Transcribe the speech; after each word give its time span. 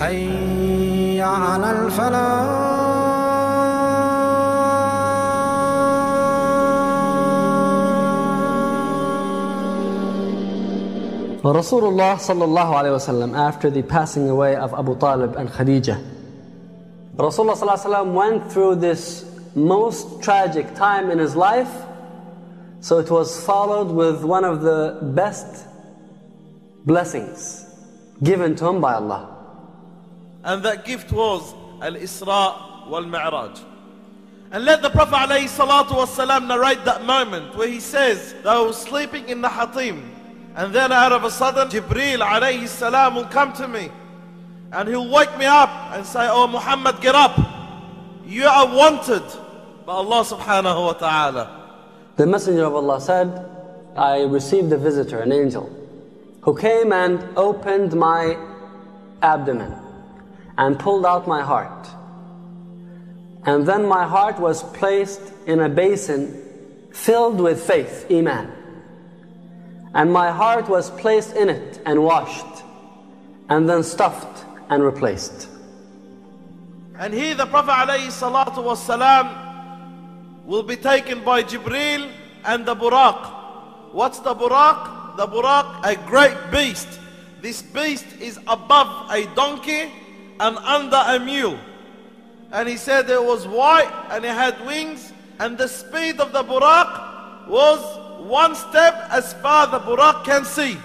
حي 0.00 1.20
على 1.22 1.70
الفلاح 1.70 2.74
Rasulullah 11.44 12.16
sallallahu 12.16 12.72
alayhi 12.72 12.96
wasallam 12.96 13.36
after 13.36 13.68
the 13.70 13.82
passing 13.82 14.30
away 14.30 14.56
of 14.56 14.72
Abu 14.72 14.98
Talib 14.98 15.36
and 15.36 15.48
Khadijah 15.50 16.00
Rasulullah 17.16 17.52
sallallahu 17.54 17.78
alayhi 17.78 17.92
wasallam 17.92 18.12
went 18.14 18.52
through 18.52 18.74
this 18.76 19.24
most 19.54 20.22
tragic 20.22 20.74
time 20.74 21.10
in 21.10 21.18
his 21.18 21.36
life 21.36 21.70
so 22.80 22.98
it 22.98 23.10
was 23.10 23.44
followed 23.44 23.88
with 23.92 24.24
one 24.24 24.44
of 24.44 24.62
the 24.62 24.98
best 25.14 25.66
blessings 26.86 27.66
given 28.22 28.56
to 28.56 28.66
him 28.66 28.80
by 28.80 28.94
Allah 28.94 29.27
and 30.43 30.63
that 30.63 30.85
gift 30.85 31.11
was 31.11 31.53
Al-Isra 31.81 32.87
wal-Mi'raj 32.87 33.59
and 34.51 34.65
let 34.65 34.81
the 34.81 34.89
Prophet 34.89 35.29
ﷺ 35.29 36.47
narrate 36.47 36.83
that 36.83 37.05
moment 37.05 37.55
where 37.55 37.67
he 37.67 37.79
says 37.79 38.33
that 38.43 38.47
I 38.47 38.59
was 38.59 38.81
sleeping 38.81 39.29
in 39.29 39.41
the 39.41 39.49
Hatim 39.49 40.11
and 40.55 40.73
then 40.73 40.91
out 40.91 41.11
of 41.11 41.23
a 41.23 41.29
sudden 41.29 41.67
Jibreel 41.69 42.19
alayhi 42.25 43.15
will 43.15 43.25
come 43.25 43.53
to 43.53 43.67
me 43.67 43.91
and 44.71 44.89
he'll 44.89 45.09
wake 45.09 45.35
me 45.37 45.45
up 45.45 45.69
and 45.93 46.05
say, 46.05 46.27
Oh 46.29 46.47
Muhammad, 46.47 46.99
get 46.99 47.13
up. 47.15 47.37
You 48.25 48.45
are 48.45 48.67
wanted 48.75 49.23
by 49.85 49.93
Allah 49.93 50.23
subhanahu 50.23 50.85
wa 50.85 50.93
ta'ala. 50.93 51.75
The 52.15 52.25
Messenger 52.25 52.65
of 52.65 52.75
Allah 52.75 53.01
said, 53.01 53.45
I 53.95 54.21
received 54.23 54.71
a 54.71 54.77
visitor, 54.77 55.19
an 55.19 55.31
angel, 55.31 55.69
who 56.41 56.57
came 56.57 56.91
and 56.91 57.23
opened 57.37 57.93
my 57.93 58.37
abdomen 59.21 59.88
and 60.59 60.77
pulled 60.77 61.05
out 61.05 61.25
my 61.25 61.41
heart. 61.41 61.87
And 63.45 63.65
then 63.65 63.87
my 63.87 64.05
heart 64.05 64.37
was 64.39 64.61
placed 64.73 65.21
in 65.47 65.61
a 65.61 65.69
basin 65.69 66.35
filled 66.91 67.39
with 67.39 67.63
faith, 67.63 68.05
Iman. 68.11 68.51
And 69.93 70.11
my 70.11 70.31
heart 70.31 70.67
was 70.67 70.91
placed 70.91 71.33
in 71.35 71.47
it 71.47 71.79
and 71.85 72.03
washed, 72.03 72.65
and 73.47 73.69
then 73.69 73.83
stuffed 73.83 74.43
and 74.69 74.83
replaced. 74.83 75.47
And 76.99 77.13
here 77.13 77.35
the 77.35 77.45
Prophet 77.45 77.89
ﷺ 78.11 80.45
will 80.45 80.63
be 80.63 80.75
taken 80.75 81.23
by 81.23 81.43
Jibreel 81.43 82.11
and 82.43 82.65
the 82.65 82.75
Buraq. 82.75 83.93
What's 83.93 84.19
the 84.19 84.35
Buraq? 84.35 85.15
The 85.15 85.25
Buraq, 85.25 85.85
a 85.85 85.95
great 86.05 86.35
beast. 86.51 86.99
This 87.41 87.61
beast 87.61 88.05
is 88.19 88.37
above 88.45 89.09
a 89.09 89.25
donkey 89.35 89.89
and 90.39 90.57
under 90.57 91.01
a 91.07 91.19
mule. 91.19 91.59
And 92.51 92.67
he 92.67 92.77
said 92.77 93.09
it 93.09 93.23
was 93.23 93.47
white 93.47 93.91
and 94.09 94.25
it 94.25 94.29
had 94.33 94.65
wings 94.65 95.11
and 95.39 95.57
the 95.57 95.67
speed 95.67 96.19
of 96.19 96.31
the 96.31 96.43
Buraq 96.43 97.47
was 97.47 97.79
one 98.21 98.55
step 98.55 99.07
as 99.11 99.33
far 99.33 99.67
the 99.67 99.79
Buraq 99.79 100.25
can 100.25 100.45
see. 100.45 100.77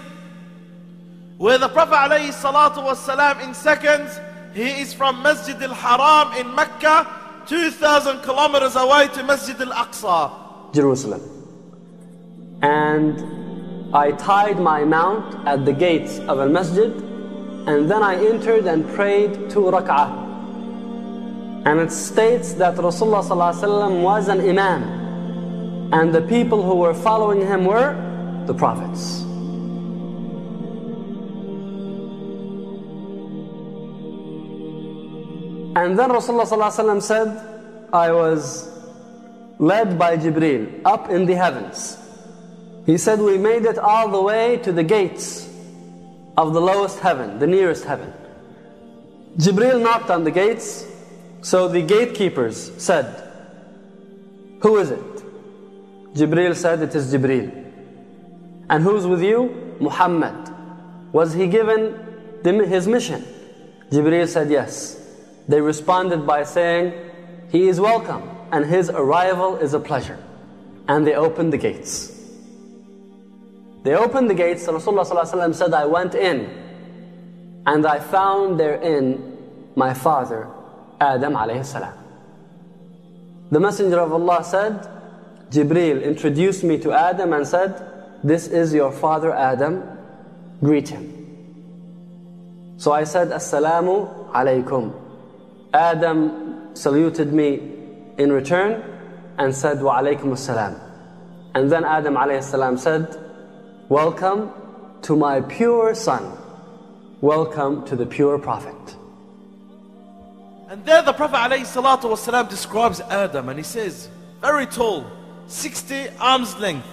Where 1.37 1.57
the 1.57 1.67
Prophet 1.67 1.95
ﷺ 1.95 3.43
in 3.43 3.53
seconds, 3.53 4.19
he 4.53 4.81
is 4.81 4.93
from 4.93 5.21
Masjid 5.21 5.61
al-Haram 5.61 6.37
in 6.37 6.55
Mecca, 6.55 7.43
2,000 7.47 8.21
kilometers 8.21 8.77
away 8.77 9.09
to 9.09 9.23
Masjid 9.23 9.59
al-Aqsa. 9.59 10.73
Jerusalem. 10.73 11.21
And 12.61 13.93
I 13.93 14.11
tied 14.11 14.59
my 14.59 14.85
mount 14.85 15.45
at 15.45 15.65
the 15.65 15.73
gates 15.73 16.19
of 16.19 16.39
al-Masjid 16.39 17.14
and 17.67 17.89
then 17.89 18.03
I 18.03 18.15
entered 18.23 18.67
and 18.67 18.87
prayed 18.93 19.49
two 19.49 19.61
rak'ah. 19.61 20.23
And 21.65 21.79
it 21.79 21.91
states 21.91 22.53
that 22.53 22.75
Rasulullah 22.75 23.23
ﷺ 23.23 24.03
was 24.03 24.27
an 24.27 24.39
imam 24.39 24.83
and 25.91 26.13
the 26.13 26.21
people 26.21 26.61
who 26.61 26.75
were 26.75 26.93
following 26.93 27.41
him 27.41 27.65
were 27.65 27.95
the 28.45 28.53
prophets. 28.53 29.21
And 35.77 35.97
then 35.97 36.09
Rasulullah 36.09 36.45
ﷺ 36.47 37.01
said, 37.01 37.89
I 37.91 38.11
was 38.11 38.69
led 39.57 39.97
by 39.97 40.17
Jibreel 40.17 40.81
up 40.85 41.09
in 41.09 41.25
the 41.25 41.33
heavens. 41.35 41.97
He 42.85 42.97
said, 42.97 43.19
We 43.19 43.37
made 43.37 43.65
it 43.65 43.79
all 43.79 44.09
the 44.09 44.21
way 44.21 44.57
to 44.57 44.71
the 44.71 44.83
gates 44.83 45.44
of 46.37 46.53
the 46.53 46.61
lowest 46.61 46.99
heaven, 46.99 47.39
the 47.39 47.47
nearest 47.47 47.85
heaven. 47.85 48.13
Jibril 49.37 49.81
knocked 49.81 50.09
on 50.09 50.23
the 50.23 50.31
gates, 50.31 50.85
so 51.41 51.67
the 51.67 51.81
gatekeepers 51.81 52.71
said, 52.81 53.05
Who 54.61 54.77
is 54.77 54.91
it? 54.91 55.15
Jibril 56.13 56.55
said, 56.55 56.81
It 56.81 56.95
is 56.95 57.13
Jibril. 57.13 57.51
And 58.69 58.83
who's 58.83 59.05
with 59.05 59.21
you? 59.21 59.75
Muhammad. 59.79 60.53
Was 61.11 61.33
he 61.33 61.47
given 61.47 62.41
his 62.43 62.87
mission? 62.87 63.25
Jibril 63.91 64.27
said, 64.27 64.49
Yes. 64.49 65.01
They 65.47 65.61
responded 65.61 66.25
by 66.25 66.43
saying, 66.43 66.93
He 67.51 67.67
is 67.67 67.79
welcome 67.79 68.35
and 68.51 68.65
His 68.65 68.89
arrival 68.89 69.57
is 69.57 69.73
a 69.73 69.79
pleasure. 69.79 70.17
And 70.87 71.05
they 71.05 71.15
opened 71.15 71.51
the 71.51 71.57
gates. 71.57 72.11
They 73.85 73.93
opened 73.93 74.31
the 74.31 74.33
gates, 74.33 74.65
Rasulullah 74.65 75.05
ﷺ 75.05 75.53
said, 75.53 75.71
I 75.75 75.85
went 75.85 76.15
in 76.15 76.49
and 77.67 77.85
I 77.85 77.99
found 77.99 78.59
therein 78.59 79.37
my 79.75 79.93
father, 79.93 80.47
Adam. 80.99 81.33
The 83.51 83.59
Messenger 83.59 83.99
of 83.99 84.11
Allah 84.11 84.43
said, 84.43 84.87
Jibreel 85.51 86.03
introduced 86.03 86.63
me 86.63 86.79
to 86.79 86.93
Adam 86.93 87.31
and 87.33 87.47
said, 87.47 88.19
This 88.23 88.47
is 88.47 88.73
your 88.73 88.91
father 88.91 89.31
Adam, 89.31 89.83
greet 90.61 90.89
him. 90.89 92.73
So 92.77 92.91
I 92.91 93.03
said, 93.03 93.27
Assalamu 93.27 94.31
alaykum. 94.31 94.93
Adam 95.75 96.75
saluted 96.75 97.31
me 97.31 97.61
in 98.17 98.31
return 98.31 98.83
and 99.37 99.53
said, 99.53 99.79
Wa 99.79 99.99
alaykum 100.01 100.33
assalam. 100.33 100.79
And 101.53 101.71
then 101.71 101.85
Adam 101.85 102.15
alayhi 102.15 102.79
said, 102.79 103.21
Welcome 103.89 104.51
to 105.03 105.15
my 105.15 105.41
pure 105.41 105.93
son. 105.93 106.35
Welcome 107.21 107.85
to 107.85 107.95
the 107.95 108.07
pure 108.07 108.39
prophet. 108.39 108.95
And 110.67 110.83
there 110.83 111.03
the 111.03 111.13
Prophet 111.13 111.35
ﷺ 111.35 112.49
describes 112.49 112.99
Adam 113.01 113.47
and 113.49 113.59
he 113.59 113.63
says, 113.63 114.09
very 114.41 114.65
tall, 114.65 115.05
60 115.45 116.09
arms 116.19 116.57
length. 116.57 116.87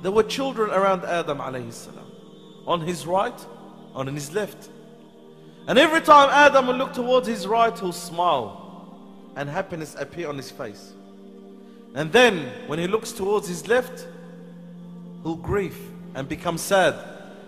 There 0.00 0.10
were 0.10 0.22
children 0.22 0.70
around 0.70 1.04
Adam 1.04 1.36
ﷺ. 1.36 1.98
On 2.66 2.80
his 2.80 3.06
right, 3.06 3.46
on 3.94 4.06
his 4.06 4.32
left. 4.32 4.70
And 5.68 5.78
every 5.78 6.00
time 6.00 6.30
Adam 6.30 6.66
will 6.66 6.76
look 6.76 6.94
towards 6.94 7.28
his 7.28 7.46
right, 7.46 7.78
he'll 7.78 7.92
smile 7.92 8.98
and 9.36 9.50
happiness 9.50 9.94
appear 9.98 10.30
on 10.30 10.38
his 10.38 10.50
face. 10.50 10.94
And 11.94 12.10
then 12.10 12.68
when 12.68 12.78
he 12.78 12.86
looks 12.86 13.12
towards 13.12 13.48
his 13.48 13.68
left, 13.68 14.08
he'll 15.24 15.36
grieve 15.36 15.91
and 16.14 16.28
become 16.28 16.58
sad. 16.58 16.94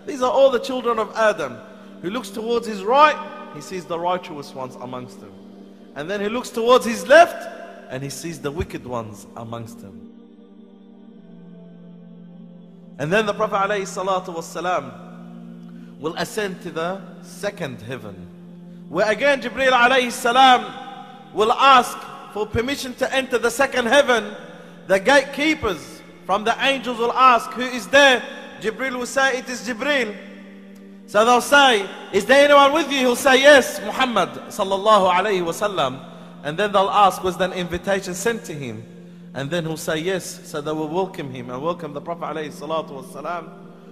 These 0.05 0.21
are 0.21 0.31
all 0.31 0.51
the 0.51 0.59
children 0.59 0.99
of 0.99 1.13
Adam. 1.15 1.57
He 2.01 2.09
looks 2.09 2.29
towards 2.29 2.67
his 2.67 2.83
right, 2.83 3.15
he 3.55 3.61
sees 3.61 3.85
the 3.85 3.99
righteous 3.99 4.53
ones 4.53 4.75
amongst 4.75 5.21
them. 5.21 5.33
And 5.95 6.09
then 6.09 6.21
he 6.21 6.29
looks 6.29 6.49
towards 6.49 6.85
his 6.85 7.07
left 7.07 7.47
and 7.89 8.03
he 8.03 8.09
sees 8.09 8.39
the 8.39 8.51
wicked 8.51 8.85
ones 8.85 9.25
amongst 9.37 9.81
them. 9.81 10.11
And 12.97 13.11
then 13.11 13.25
the 13.25 13.33
Prophet 13.33 13.71
ﷺ 13.71 15.99
will 15.99 16.15
ascend 16.15 16.61
to 16.61 16.71
the 16.71 17.01
second 17.23 17.81
heaven. 17.81 18.15
Where 18.89 19.09
again 19.09 19.41
alayhi 19.41 20.11
salam 20.11 20.73
will 21.33 21.51
ask 21.51 21.97
for 22.33 22.45
permission 22.45 22.93
to 22.95 23.13
enter 23.13 23.37
the 23.37 23.49
second 23.49 23.87
heaven. 23.87 24.35
The 24.87 24.99
gatekeepers 24.99 26.01
from 26.25 26.43
the 26.43 26.55
angels 26.63 26.99
will 26.99 27.13
ask, 27.13 27.49
who 27.51 27.61
is 27.61 27.87
there? 27.87 28.21
Jibreel 28.65 28.97
will 28.97 29.05
say, 29.05 29.37
it 29.37 29.47
is 29.49 29.67
Jibril. 29.67 30.15
So 31.07 31.23
they'll 31.23 31.39
say, 31.41 31.87
is 32.11 32.25
there 32.25 32.45
anyone 32.45 32.73
with 32.73 32.91
you? 32.91 32.99
He'll 32.99 33.15
say, 33.15 33.39
yes, 33.39 33.79
Muhammad 33.81 34.29
sallallahu 34.49 35.11
alayhi 35.13 35.43
wasallam. 35.45 36.03
And 36.43 36.57
then 36.57 36.71
they'll 36.71 36.89
ask, 36.89 37.23
was 37.23 37.37
that 37.37 37.53
invitation 37.53 38.15
sent 38.15 38.43
to 38.45 38.53
him? 38.53 38.83
And 39.35 39.51
then 39.51 39.65
he'll 39.65 39.77
say, 39.77 39.97
yes. 39.99 40.47
So 40.49 40.61
they 40.61 40.71
will 40.71 40.87
welcome 40.87 41.29
him 41.29 41.51
and 41.51 41.61
welcome 41.61 41.93
the 41.93 42.01
Prophet 42.01 42.35
alayhi 42.35 42.51
salatu 42.51 43.03
wasalam. 43.03 43.49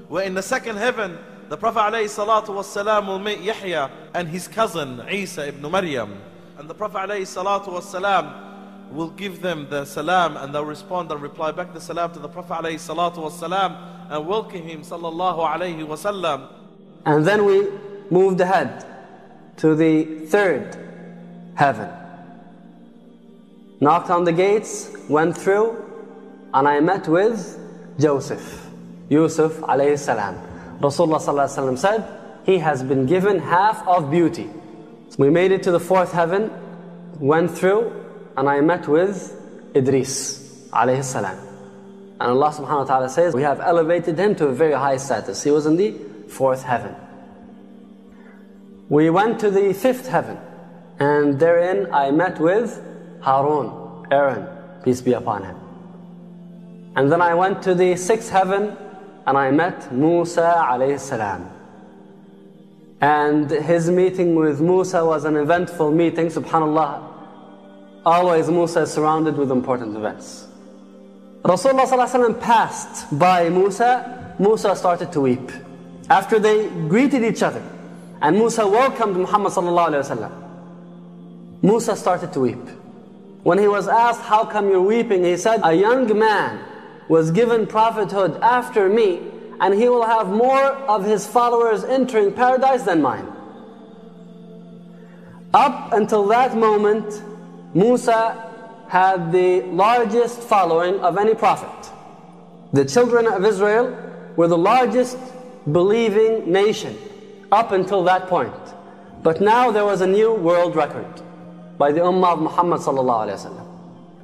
Where 0.07 0.25
in 0.25 0.33
the 0.33 0.41
second 0.41 0.77
heaven, 0.77 1.19
the 1.49 1.57
Prophet 1.57 1.79
alayhi 1.93 2.05
salatu 2.05 2.47
wasalam 2.47 3.05
will 3.05 3.19
meet 3.19 3.41
Yahya 3.41 3.91
and 4.15 4.27
his 4.27 4.47
cousin 4.47 5.03
Isa 5.07 5.49
ibn 5.49 5.69
Maryam. 5.69 6.19
And 6.57 6.67
the 6.67 6.73
Prophet 6.73 7.09
alayhi 7.09 7.27
salatu 7.27 7.67
wasalam 7.67 8.91
will 8.91 9.09
give 9.11 9.41
them 9.41 9.67
the 9.69 9.85
salam 9.85 10.35
and 10.37 10.53
they'll 10.53 10.65
respond 10.65 11.11
and 11.11 11.21
reply 11.21 11.51
back 11.51 11.73
the 11.73 11.81
salam 11.81 12.11
to 12.13 12.19
the 12.19 12.27
Prophet 12.29 12.63
alayhi 12.63 12.75
salatu 12.75 13.17
wasalam 13.17 13.92
and 14.13 14.27
welcome 14.27 14.61
him 14.61 14.81
sallallahu 14.81 15.39
alayhi 15.39 15.87
wasallam. 15.87 16.47
And 17.03 17.25
then 17.25 17.45
we 17.45 17.67
moved 18.11 18.39
ahead 18.41 18.85
to 19.57 19.73
the 19.73 20.27
third 20.27 20.77
heaven. 21.55 21.89
Knocked 23.81 24.11
on 24.11 24.23
the 24.23 24.31
gates, 24.31 24.95
went 25.09 25.35
through, 25.35 25.83
and 26.53 26.67
I 26.67 26.79
met 26.79 27.07
with 27.07 27.59
Joseph, 27.99 28.67
Yusuf 29.09 29.53
alayhi 29.61 29.97
salam. 29.97 30.35
Rasulullah 30.79 31.17
sallallahu 31.17 31.49
alaihi 31.49 31.73
wasallam 31.73 31.77
said, 31.79 32.19
he 32.45 32.59
has 32.59 32.83
been 32.83 33.07
given 33.07 33.39
half 33.39 33.87
of 33.87 34.11
beauty. 34.11 34.47
We 35.17 35.31
made 35.31 35.51
it 35.51 35.63
to 35.63 35.71
the 35.71 35.79
fourth 35.79 36.11
heaven, 36.11 36.51
went 37.19 37.49
through, 37.49 37.91
and 38.37 38.47
I 38.47 38.61
met 38.61 38.87
with 38.87 39.33
Idris 39.75 40.69
alayhi 40.71 41.03
salam. 41.03 41.52
And 42.23 42.31
Allah 42.31 42.51
subhanahu 42.51 42.77
wa 42.77 42.83
ta'ala 42.85 43.09
says, 43.09 43.33
we 43.33 43.41
have 43.41 43.59
elevated 43.59 44.17
him 44.17 44.33
to 44.35 44.47
a 44.47 44.53
very 44.53 44.71
high 44.71 44.95
status. 44.95 45.43
He 45.43 45.51
was 45.51 45.65
in 45.65 45.75
the 45.75 45.91
fourth 46.29 46.63
heaven. 46.63 46.95
We 48.87 49.09
went 49.09 49.41
to 49.41 49.51
the 49.51 49.73
fifth 49.73 50.07
heaven, 50.07 50.37
and 50.99 51.37
therein 51.37 51.93
I 51.93 52.11
met 52.11 52.39
with 52.39 52.81
Harun, 53.19 54.07
Aaron, 54.09 54.47
peace 54.85 55.01
be 55.01 55.11
upon 55.11 55.43
him. 55.43 55.57
And 56.95 57.11
then 57.11 57.21
I 57.21 57.33
went 57.33 57.61
to 57.63 57.75
the 57.75 57.97
sixth 57.97 58.29
heaven, 58.29 58.77
and 59.27 59.37
I 59.37 59.51
met 59.51 59.91
Musa 59.91 60.63
alayhi 60.65 61.01
salam. 61.01 61.49
And 63.01 63.51
his 63.51 63.89
meeting 63.89 64.35
with 64.35 64.61
Musa 64.61 65.05
was 65.05 65.25
an 65.25 65.35
eventful 65.35 65.91
meeting, 65.91 66.27
subhanAllah. 66.27 67.03
Always 68.05 68.49
Musa 68.49 68.83
is 68.83 68.93
surrounded 68.93 69.35
with 69.35 69.51
important 69.51 69.97
events. 69.97 70.47
Rasulullah 71.43 72.39
passed 72.39 73.19
by 73.19 73.49
Musa, 73.49 74.35
Musa 74.39 74.75
started 74.75 75.11
to 75.11 75.19
weep. 75.21 75.51
After 76.09 76.39
they 76.39 76.69
greeted 76.87 77.23
each 77.23 77.43
other, 77.43 77.61
and 78.21 78.37
Musa 78.37 78.65
welcomed 78.65 79.17
Muhammad 79.17 79.51
ﷺ, 79.51 80.31
Musa 81.61 81.95
started 81.97 82.31
to 82.31 82.39
weep. 82.39 82.65
When 83.43 83.57
he 83.57 83.67
was 83.67 83.89
asked, 83.89 84.21
How 84.21 84.45
come 84.45 84.69
you're 84.69 84.81
weeping? 84.81 85.25
He 85.25 85.35
said, 85.35 85.59
A 85.65 85.73
young 85.73 86.17
man 86.17 86.63
was 87.09 87.31
given 87.31 87.67
prophethood 87.67 88.39
after 88.41 88.87
me, 88.87 89.21
and 89.59 89.73
he 89.73 89.89
will 89.89 90.05
have 90.05 90.29
more 90.29 90.63
of 90.87 91.03
his 91.03 91.27
followers 91.27 91.83
entering 91.83 92.31
paradise 92.31 92.83
than 92.83 93.01
mine. 93.01 93.27
Up 95.53 95.91
until 95.91 96.25
that 96.27 96.55
moment, 96.55 97.21
Musa 97.73 98.52
had 98.93 99.31
the 99.31 99.63
largest 99.63 100.37
following 100.41 100.99
of 100.99 101.17
any 101.17 101.33
prophet. 101.33 101.91
The 102.73 102.85
children 102.85 103.25
of 103.25 103.43
Israel 103.43 103.85
were 104.35 104.47
the 104.47 104.57
largest 104.57 105.17
believing 105.71 106.51
nation 106.51 106.95
up 107.51 107.71
until 107.71 108.03
that 108.03 108.27
point. 108.27 108.53
But 109.23 109.41
now 109.41 109.71
there 109.71 109.83
was 109.83 110.01
a 110.01 110.05
new 110.05 110.35
world 110.35 110.75
record 110.75 111.11
by 111.79 111.91
the 111.91 112.01
Ummah 112.01 112.33
of 112.33 112.41
Muhammad. 112.47 112.81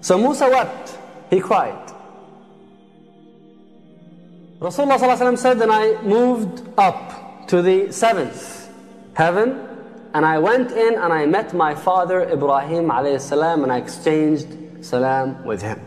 So 0.02 0.20
Musa 0.20 0.48
wept, 0.48 0.96
he 1.32 1.40
cried. 1.40 1.92
Rasulullah 4.60 5.36
said, 5.36 5.60
and 5.64 5.72
I 5.72 6.00
moved 6.04 6.62
up 6.78 7.48
to 7.48 7.64
the 7.64 7.92
seventh 7.92 8.70
heaven, 9.16 9.69
and 10.14 10.26
I 10.26 10.40
went 10.40 10.72
in 10.72 10.96
and 10.96 11.14
I 11.14 11.26
met 11.26 11.54
my 11.54 11.76
father 11.76 12.22
Ibrahim 12.30 12.90
alayhi 12.90 13.22
salam, 13.22 13.64
and 13.64 13.72
I 13.72 13.78
exchanged 13.78 14.48
salam 14.84 15.44
with 15.46 15.62
him. 15.62 15.80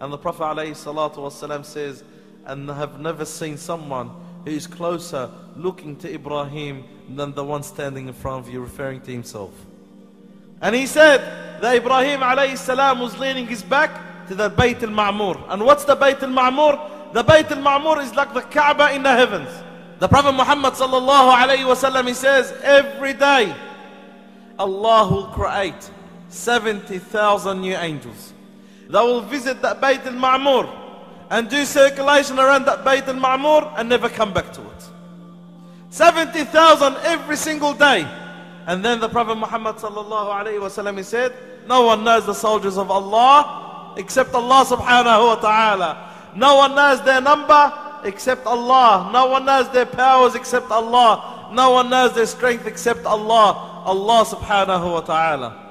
And 0.00 0.12
the 0.12 0.18
Prophet 0.18 0.42
ﷺ 0.42 1.64
says, 1.64 2.04
and 2.44 2.70
I 2.70 2.76
have 2.76 3.00
never 3.00 3.24
seen 3.24 3.56
someone 3.56 4.10
who 4.44 4.50
is 4.50 4.66
closer 4.66 5.30
looking 5.56 5.96
to 5.96 6.12
Ibrahim 6.12 6.84
than 7.08 7.32
the 7.32 7.42
one 7.42 7.62
standing 7.62 8.06
in 8.06 8.12
front 8.12 8.46
of 8.46 8.52
you, 8.52 8.60
referring 8.60 9.00
to 9.02 9.10
himself. 9.10 9.52
And 10.60 10.74
he 10.74 10.86
said 10.86 11.20
that 11.60 11.76
Ibrahim 11.76 12.20
ﷺ 12.20 13.00
was 13.00 13.18
leaning 13.18 13.46
his 13.46 13.62
back 13.62 14.28
to 14.28 14.34
the 14.34 14.50
Bayt 14.50 14.82
al-Ma'mur. 14.82 15.42
And 15.48 15.64
what's 15.64 15.84
the 15.84 15.96
Bayt 15.96 16.22
al-Ma'mur? 16.22 17.12
The 17.12 17.24
Bayt 17.24 17.50
al-Ma'mur 17.50 18.02
is 18.02 18.14
like 18.14 18.34
the 18.34 18.42
Kaaba 18.42 18.94
in 18.94 19.02
the 19.02 19.12
heavens. 19.12 19.48
The 19.98 20.08
Prophet 20.08 20.32
Muhammad 20.32 20.74
sallallahu 20.74 21.34
alayhi 21.34 21.64
wasallam 21.64 22.06
he 22.06 22.14
says 22.14 22.52
every 22.62 23.14
day 23.14 23.54
Allah 24.58 25.10
will 25.10 25.26
create 25.28 25.90
70,000 26.28 27.60
new 27.60 27.74
angels. 27.74 28.34
They 28.88 28.98
will 28.98 29.22
visit 29.22 29.62
that 29.62 29.80
Bayt 29.80 30.04
al-Ma'mur 30.06 30.68
and 31.30 31.48
do 31.48 31.64
circulation 31.64 32.38
around 32.38 32.66
that 32.66 32.84
Bayt 32.84 33.08
al-Ma'mur 33.08 33.72
and 33.78 33.88
never 33.88 34.08
come 34.08 34.34
back 34.34 34.52
to 34.52 34.60
it. 34.60 34.88
70,000 35.90 36.96
every 37.04 37.36
single 37.36 37.72
day. 37.72 38.06
And 38.66 38.84
then 38.84 39.00
the 39.00 39.08
Prophet 39.08 39.36
Muhammad 39.36 39.76
sallallahu 39.76 40.44
alayhi 40.44 40.60
wasallam 40.60 40.98
he 40.98 41.04
said, 41.04 41.32
no 41.66 41.82
one 41.82 42.04
knows 42.04 42.26
the 42.26 42.34
soldiers 42.34 42.76
of 42.76 42.90
Allah 42.90 43.94
except 43.96 44.34
Allah 44.34 44.64
subhanahu 44.64 45.26
wa 45.26 45.34
ta'ala. 45.36 46.12
No 46.36 46.56
one 46.56 46.74
knows 46.74 47.02
their 47.02 47.20
number 47.20 47.72
except 48.06 48.46
Allah. 48.46 49.10
No 49.12 49.26
one 49.26 49.44
knows 49.44 49.70
their 49.72 49.86
powers 49.86 50.34
except 50.34 50.70
Allah. 50.70 51.50
No 51.52 51.70
one 51.70 51.90
knows 51.90 52.14
their 52.14 52.26
strength 52.26 52.66
except 52.66 53.04
Allah. 53.04 53.82
Allah 53.84 54.24
subhanahu 54.24 54.92
wa 54.92 55.00
ta'ala. 55.00 55.66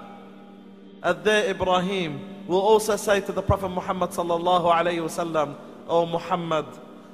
And 1.03 1.23
there 1.23 1.49
Ibrahim 1.49 2.47
will 2.47 2.61
also 2.61 2.95
say 2.95 3.21
to 3.21 3.31
the 3.31 3.41
Prophet 3.41 3.69
Muhammad 3.69 4.11
sallallahu 4.11 4.73
alayhi 4.73 5.03
wasallam, 5.03 5.55
O 5.87 6.05
Muhammad, 6.05 6.65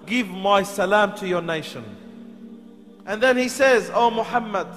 give 0.06 0.27
my 0.29 0.63
salam 0.63 1.15
to 1.18 1.27
your 1.27 1.41
nation. 1.41 1.83
And 3.06 3.21
then 3.21 3.38
he 3.38 3.47
says, 3.47 3.91
O 3.94 4.12
Muhammad, 4.12 4.67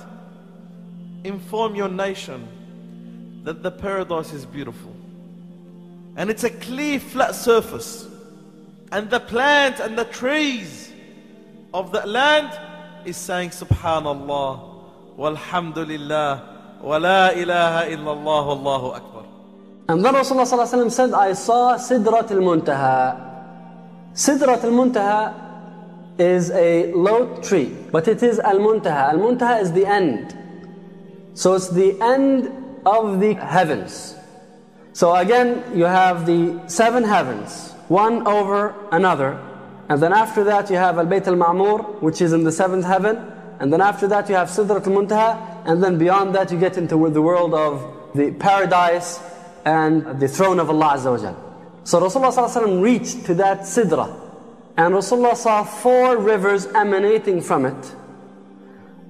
inform 1.24 1.74
your 1.74 1.88
nation 1.88 3.42
that 3.44 3.62
the 3.62 3.70
paradise 3.70 4.32
is 4.32 4.46
beautiful. 4.46 4.94
And 6.16 6.30
it's 6.30 6.44
a 6.44 6.50
clear 6.50 6.98
flat 7.00 7.34
surface. 7.34 8.06
And 8.92 9.10
the 9.10 9.20
plants 9.20 9.80
and 9.80 9.98
the 9.98 10.04
trees 10.04 10.92
of 11.72 11.92
that 11.92 12.08
land 12.08 12.50
is 13.04 13.16
saying 13.16 13.50
Subhanallah, 13.50 15.16
Walhamdulillah, 15.16 16.80
Wa 16.82 16.96
la 16.98 17.30
ilaha 17.30 17.90
illallah, 17.90 18.46
Allahu 18.56 18.86
Akbar. 18.92 19.24
And 19.88 20.04
then 20.04 20.14
Rasulullah 20.14 20.90
said, 20.90 21.12
I 21.12 21.32
saw 21.32 21.76
Sidrat 21.76 22.30
al-Muntaha. 22.30 23.32
Sidrat 24.14 24.64
al-Muntaha 24.64 25.34
is 26.18 26.50
a 26.52 26.92
low 26.92 27.36
tree, 27.42 27.74
but 27.90 28.06
it 28.08 28.22
is 28.22 28.38
al-Muntaha. 28.38 29.12
Al-Muntaha 29.12 29.60
is 29.60 29.72
the 29.72 29.84
end. 29.86 30.36
So 31.34 31.54
it's 31.54 31.68
the 31.68 32.00
end 32.00 32.48
of 32.86 33.20
the 33.20 33.34
heavens. 33.34 34.14
So 34.92 35.14
again, 35.14 35.62
you 35.74 35.84
have 35.84 36.24
the 36.24 36.62
seven 36.68 37.02
heavens, 37.02 37.73
one 37.88 38.26
over 38.26 38.74
another. 38.90 39.40
And 39.88 40.02
then 40.02 40.12
after 40.12 40.44
that, 40.44 40.70
you 40.70 40.76
have 40.76 40.98
Al-Bayt 40.98 41.26
al-Ma'mur, 41.26 42.00
which 42.00 42.20
is 42.20 42.32
in 42.32 42.44
the 42.44 42.52
seventh 42.52 42.84
heaven. 42.84 43.16
And 43.60 43.72
then 43.72 43.80
after 43.80 44.08
that, 44.08 44.28
you 44.28 44.34
have 44.34 44.48
Sidrat 44.48 44.86
al-Muntaha. 44.86 45.66
And 45.66 45.82
then 45.82 45.98
beyond 45.98 46.34
that, 46.34 46.50
you 46.50 46.58
get 46.58 46.76
into 46.78 47.10
the 47.10 47.22
world 47.22 47.54
of 47.54 48.12
the 48.14 48.32
paradise 48.32 49.20
and 49.64 50.20
the 50.20 50.28
throne 50.28 50.60
of 50.60 50.70
Allah 50.70 50.94
Azza 50.96 51.10
wa 51.10 51.18
Jal. 51.18 51.36
So 51.84 52.00
Rasulullah 52.00 52.82
reached 52.82 53.26
to 53.26 53.34
that 53.34 53.60
Sidra. 53.60 54.20
And 54.76 54.94
Rasulullah 54.94 55.36
saw 55.36 55.64
four 55.64 56.16
rivers 56.16 56.66
emanating 56.66 57.40
from 57.40 57.66
it. 57.66 57.94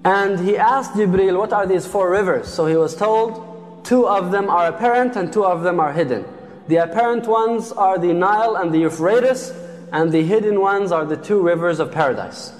And 0.04 0.38
he 0.38 0.58
asked 0.58 0.92
Jibreel, 0.92 1.38
what 1.38 1.52
are 1.52 1.66
these 1.66 1.86
four 1.86 2.10
rivers? 2.10 2.48
So 2.48 2.66
he 2.66 2.76
was 2.76 2.94
told, 2.94 3.84
two 3.84 4.06
of 4.06 4.30
them 4.32 4.50
are 4.50 4.68
apparent 4.68 5.16
and 5.16 5.32
two 5.32 5.44
of 5.44 5.62
them 5.62 5.80
are 5.80 5.92
hidden. 5.92 6.24
The 6.68 6.76
apparent 6.76 7.26
ones 7.26 7.72
are 7.72 7.98
the 7.98 8.12
Nile 8.12 8.56
and 8.56 8.72
the 8.72 8.78
Euphrates, 8.78 9.52
and 9.92 10.10
the 10.10 10.22
hidden 10.22 10.60
ones 10.60 10.92
are 10.92 11.04
the 11.04 11.16
two 11.16 11.40
rivers 11.40 11.78
of 11.78 11.92
paradise. 11.92 12.52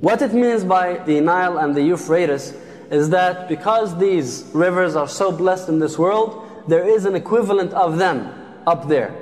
What 0.00 0.22
it 0.22 0.32
means 0.32 0.64
by 0.64 0.98
the 1.04 1.20
Nile 1.20 1.58
and 1.58 1.74
the 1.74 1.82
Euphrates 1.82 2.54
is 2.90 3.10
that 3.10 3.48
because 3.48 3.96
these 3.98 4.50
rivers 4.54 4.96
are 4.96 5.08
so 5.08 5.30
blessed 5.30 5.68
in 5.68 5.78
this 5.78 5.98
world, 5.98 6.64
there 6.68 6.88
is 6.88 7.04
an 7.04 7.14
equivalent 7.14 7.72
of 7.74 7.98
them 7.98 8.32
up 8.66 8.88
there. 8.88 9.14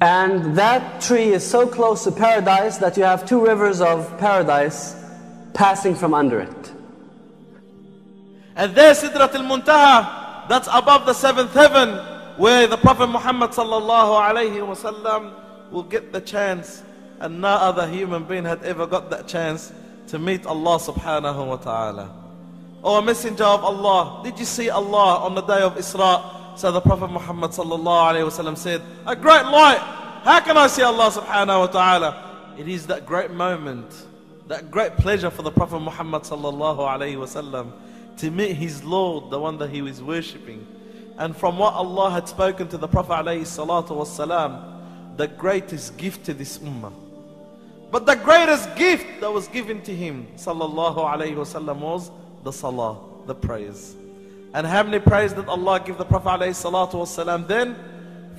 And 0.00 0.56
that 0.56 1.02
tree 1.02 1.32
is 1.32 1.46
so 1.46 1.66
close 1.66 2.04
to 2.04 2.12
paradise 2.12 2.78
that 2.78 2.96
you 2.96 3.02
have 3.02 3.26
two 3.26 3.44
rivers 3.44 3.80
of 3.82 4.18
paradise 4.18 4.94
passing 5.52 5.94
from 5.94 6.14
under 6.14 6.40
it. 6.40 6.72
And 8.56 8.74
there 8.74 8.94
Sidrat 8.94 9.34
al-Muntaha, 9.34 10.19
that's 10.50 10.68
above 10.72 11.06
the 11.06 11.14
seventh 11.14 11.54
heaven, 11.54 11.90
where 12.36 12.66
the 12.66 12.76
Prophet 12.76 13.06
Muhammad 13.06 13.50
sallallahu 13.50 14.20
alayhi 14.20 14.58
wasallam 14.58 15.32
will 15.70 15.84
get 15.84 16.12
the 16.12 16.20
chance, 16.20 16.82
and 17.20 17.40
no 17.40 17.48
other 17.48 17.86
human 17.88 18.24
being 18.24 18.44
had 18.44 18.62
ever 18.64 18.86
got 18.86 19.10
that 19.10 19.28
chance 19.28 19.72
to 20.08 20.18
meet 20.18 20.44
Allah 20.46 20.78
subhanahu 20.78 21.46
wa 21.46 21.56
ta'ala. 21.56 22.10
Oh 22.82 23.00
Messenger 23.00 23.44
of 23.44 23.62
Allah, 23.62 24.22
did 24.24 24.38
you 24.38 24.44
see 24.44 24.70
Allah 24.70 25.20
on 25.20 25.34
the 25.34 25.42
day 25.42 25.60
of 25.60 25.76
Isra? 25.76 26.58
So 26.58 26.72
the 26.72 26.80
Prophet 26.80 27.08
Muhammad 27.08 27.52
sallallahu 27.52 28.12
alayhi 28.12 28.26
wasallam 28.26 28.56
said, 28.56 28.82
a 29.06 29.14
great 29.14 29.44
light. 29.44 29.78
How 30.24 30.40
can 30.40 30.56
I 30.56 30.66
see 30.66 30.82
Allah 30.82 31.10
subhanahu 31.10 31.60
wa 31.60 31.66
ta'ala? 31.68 32.54
It 32.58 32.68
is 32.68 32.88
that 32.88 33.06
great 33.06 33.30
moment 33.30 34.06
that 34.50 34.68
great 34.68 34.96
pleasure 34.96 35.30
for 35.30 35.42
the 35.42 35.50
Prophet 35.52 35.78
Muhammad 35.78 36.22
sallallahu 36.22 36.78
alayhi 36.78 37.14
wasallam 37.14 37.70
to 38.20 38.30
meet 38.30 38.54
his 38.54 38.84
Lord, 38.84 39.30
the 39.30 39.40
one 39.40 39.58
that 39.58 39.70
he 39.70 39.82
was 39.82 40.02
worshipping. 40.02 40.66
And 41.18 41.36
from 41.36 41.58
what 41.58 41.74
Allah 41.74 42.10
had 42.10 42.28
spoken 42.28 42.68
to 42.68 42.78
the 42.78 42.88
Prophet 42.88 43.26
wasalam, 43.26 45.16
the 45.16 45.26
greatest 45.26 45.96
gift 45.96 46.24
to 46.26 46.34
this 46.34 46.58
ummah. 46.58 46.92
But 47.90 48.06
the 48.06 48.16
greatest 48.16 48.74
gift 48.76 49.20
that 49.20 49.32
was 49.32 49.48
given 49.48 49.82
to 49.82 49.94
him, 49.94 50.26
sallallahu 50.36 50.96
alayhi 50.96 51.34
wasallam, 51.34 51.78
was 51.78 52.10
the 52.44 52.52
salah, 52.52 52.98
the 53.26 53.34
prayers. 53.34 53.96
And 54.54 54.66
how 54.66 54.82
many 54.82 54.98
prayers 54.98 55.32
did 55.32 55.46
Allah 55.46 55.80
give 55.84 55.98
the 55.98 56.04
Prophet 56.04 56.40
wasalam 56.40 57.46
then? 57.48 57.76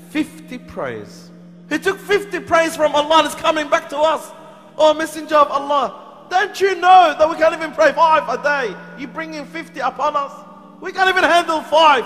50 0.10 0.58
prayers. 0.60 1.30
He 1.70 1.80
took 1.80 1.98
50 1.98 2.42
prayers 2.42 2.76
from 2.76 2.96
Allah 2.96 3.20
and 3.20 3.28
is 3.28 3.36
coming 3.36 3.70
back 3.70 3.90
to 3.90 3.98
us. 3.98 4.32
Oh, 4.78 4.94
Messenger 4.94 5.36
of 5.36 5.52
Allah, 5.52 6.11
don't 6.32 6.60
you 6.62 6.76
know 6.76 7.14
that 7.20 7.30
we 7.30 7.36
can't 7.36 7.54
even 7.54 7.74
pray 7.74 7.92
five 7.92 8.24
a 8.28 8.42
day? 8.42 8.76
You 8.98 9.08
bring 9.08 9.34
in 9.34 9.46
50 9.46 9.82
upon 9.82 10.16
us. 10.16 10.32
We 10.80 10.94
can't 10.94 11.10
even 11.10 11.24
handle 11.26 11.62
five. 11.62 12.06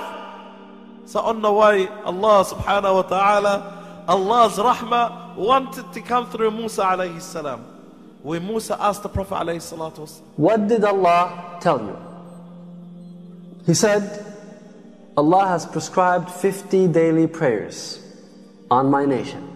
So 1.05 1.19
on 1.21 1.41
the 1.43 1.53
way, 1.53 1.87
Allah 2.03 2.43
subhanahu 2.43 2.95
wa 2.95 3.01
ta'ala, 3.03 4.03
Allah's 4.07 4.57
rahmah 4.57 5.35
wanted 5.35 5.93
to 5.93 6.01
come 6.01 6.29
through 6.31 6.51
Musa 6.51 6.81
alayhi 6.83 7.21
salam. 7.21 7.61
When 8.23 8.47
Musa 8.47 8.75
asked 8.81 9.03
the 9.03 9.09
Prophet 9.09 9.35
alayhi 9.35 9.61
salatu 9.61 10.09
What 10.35 10.67
did 10.67 10.83
Allah 10.83 11.59
tell 11.61 11.79
you? 11.79 11.97
He 13.67 13.75
said, 13.75 14.25
Allah 15.15 15.47
has 15.47 15.67
prescribed 15.67 16.31
50 16.31 16.87
daily 16.87 17.27
prayers 17.27 18.01
on 18.71 18.89
my 18.89 19.05
nation. 19.05 19.51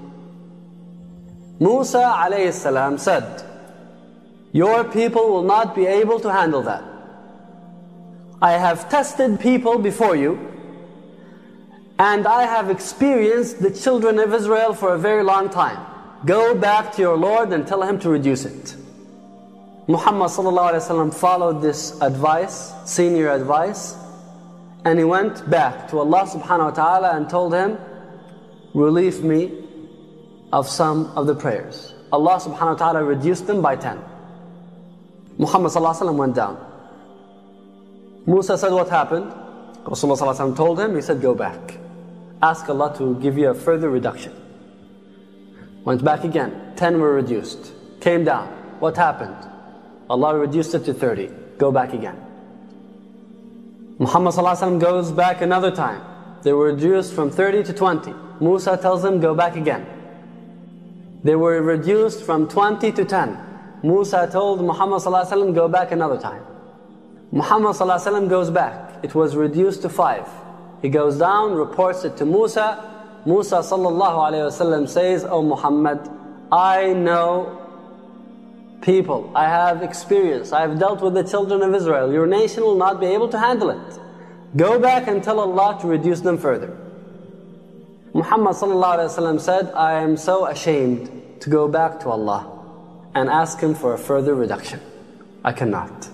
Musa 1.59 1.97
alayhi 1.97 2.53
salam 2.53 2.99
said, 2.99 3.48
Your 4.51 4.83
people 4.83 5.29
will 5.29 5.43
not 5.43 5.75
be 5.75 5.85
able 5.85 6.19
to 6.21 6.31
handle 6.31 6.63
that. 6.63 6.83
I 8.41 8.53
have 8.53 8.89
tested 8.89 9.39
people 9.39 9.77
before 9.77 10.15
you, 10.15 10.39
and 11.99 12.25
I 12.25 12.43
have 12.43 12.69
experienced 12.69 13.61
the 13.61 13.69
children 13.69 14.17
of 14.19 14.33
Israel 14.33 14.73
for 14.73 14.93
a 14.93 14.97
very 14.97 15.23
long 15.23 15.49
time. 15.49 15.85
Go 16.25 16.55
back 16.55 16.93
to 16.93 17.01
your 17.01 17.17
Lord 17.17 17.51
and 17.51 17.67
tell 17.67 17.83
him 17.83 17.99
to 17.99 18.09
reduce 18.09 18.45
it. 18.45 18.75
Muhammad 19.87 20.31
followed 21.13 21.61
this 21.61 21.99
advice, 22.01 22.73
senior 22.85 23.31
advice, 23.31 23.95
and 24.85 24.97
he 24.97 25.05
went 25.05 25.49
back 25.49 25.89
to 25.89 25.99
Allah 25.99 26.23
subhanahu 26.25 26.65
wa 26.65 26.71
ta'ala 26.71 27.17
and 27.17 27.29
told 27.29 27.53
him, 27.53 27.77
Relieve 28.73 29.23
me 29.23 29.51
of 30.53 30.69
some 30.69 31.07
of 31.17 31.27
the 31.27 31.35
prayers. 31.35 31.93
Allah 32.11 32.39
subhanahu 32.39 32.79
wa 32.79 32.91
ta'ala 32.91 33.03
reduced 33.03 33.47
them 33.47 33.61
by 33.61 33.75
10. 33.75 33.99
Muhammad 35.39 35.73
went 36.17 36.35
down. 36.35 36.57
Musa 38.27 38.57
said, 38.57 38.73
What 38.73 38.89
happened? 38.89 39.31
Rasulullah 39.85 40.55
told 40.55 40.79
him, 40.79 40.95
He 40.95 41.01
said, 41.01 41.21
Go 41.21 41.33
back. 41.33 41.77
Ask 42.41 42.69
Allah 42.69 42.93
to 42.97 43.15
give 43.21 43.37
you 43.37 43.49
a 43.49 43.53
further 43.53 43.89
reduction. 43.89 44.33
Went 45.85 46.03
back 46.03 46.25
again. 46.25 46.73
10 46.75 46.99
were 46.99 47.13
reduced. 47.13 47.71
Came 48.01 48.25
down. 48.25 48.47
What 48.79 48.97
happened? 48.97 49.35
Allah 50.09 50.37
reduced 50.37 50.75
it 50.75 50.83
to 50.85 50.93
30. 50.93 51.31
Go 51.57 51.71
back 51.71 51.93
again. 51.93 52.17
Muhammad 53.97 54.81
goes 54.81 55.11
back 55.11 55.41
another 55.41 55.71
time. 55.71 56.01
They 56.43 56.51
were 56.51 56.73
reduced 56.73 57.13
from 57.13 57.31
30 57.31 57.63
to 57.63 57.73
20. 57.73 58.13
Musa 58.41 58.75
tells 58.75 59.05
him, 59.05 59.21
Go 59.21 59.33
back 59.33 59.55
again. 59.55 59.87
They 61.23 61.35
were 61.35 61.61
reduced 61.61 62.23
from 62.23 62.49
20 62.49 62.91
to 62.91 63.05
10. 63.05 63.48
Musa 63.84 64.26
told 64.32 64.64
Muhammad 64.64 65.02
go 65.54 65.68
back 65.68 65.92
another 65.92 66.18
time. 66.18 66.42
Muhammad 67.32 67.76
goes 68.30 68.50
back. 68.50 69.04
It 69.04 69.14
was 69.14 69.36
reduced 69.36 69.82
to 69.82 69.90
5. 69.90 70.26
He 70.80 70.88
goes 70.88 71.18
down, 71.18 71.52
reports 71.52 72.04
it 72.04 72.16
to 72.16 72.24
Musa. 72.24 72.78
Musa 73.26 73.56
وسلم, 73.56 74.88
says, 74.88 75.24
Oh 75.24 75.42
Muhammad, 75.42 76.00
I 76.50 76.94
know 76.94 77.60
people. 78.80 79.30
I 79.34 79.44
have 79.44 79.82
experience. 79.82 80.52
I 80.52 80.62
have 80.62 80.78
dealt 80.78 81.02
with 81.02 81.12
the 81.12 81.24
children 81.24 81.60
of 81.60 81.74
Israel. 81.74 82.10
Your 82.10 82.26
nation 82.26 82.62
will 82.62 82.76
not 82.76 83.00
be 83.00 83.06
able 83.06 83.28
to 83.28 83.38
handle 83.38 83.68
it. 83.70 83.98
Go 84.56 84.78
back 84.78 85.08
and 85.08 85.22
tell 85.22 85.40
Allah 85.40 85.78
to 85.82 85.86
reduce 85.86 86.20
them 86.20 86.38
further. 86.38 86.74
Muhammad 88.14 88.54
said, 88.56 89.72
I 89.74 89.94
am 89.94 90.16
so 90.16 90.46
ashamed 90.46 91.10
to 91.40 91.50
go 91.50 91.66
back 91.68 92.00
to 92.00 92.08
Allah 92.08 92.54
and 93.15 93.29
ask 93.29 93.59
Him 93.59 93.73
for 93.75 93.93
a 93.93 93.97
further 93.97 94.35
reduction. 94.35 94.79
I 95.43 95.51
cannot. 95.51 96.09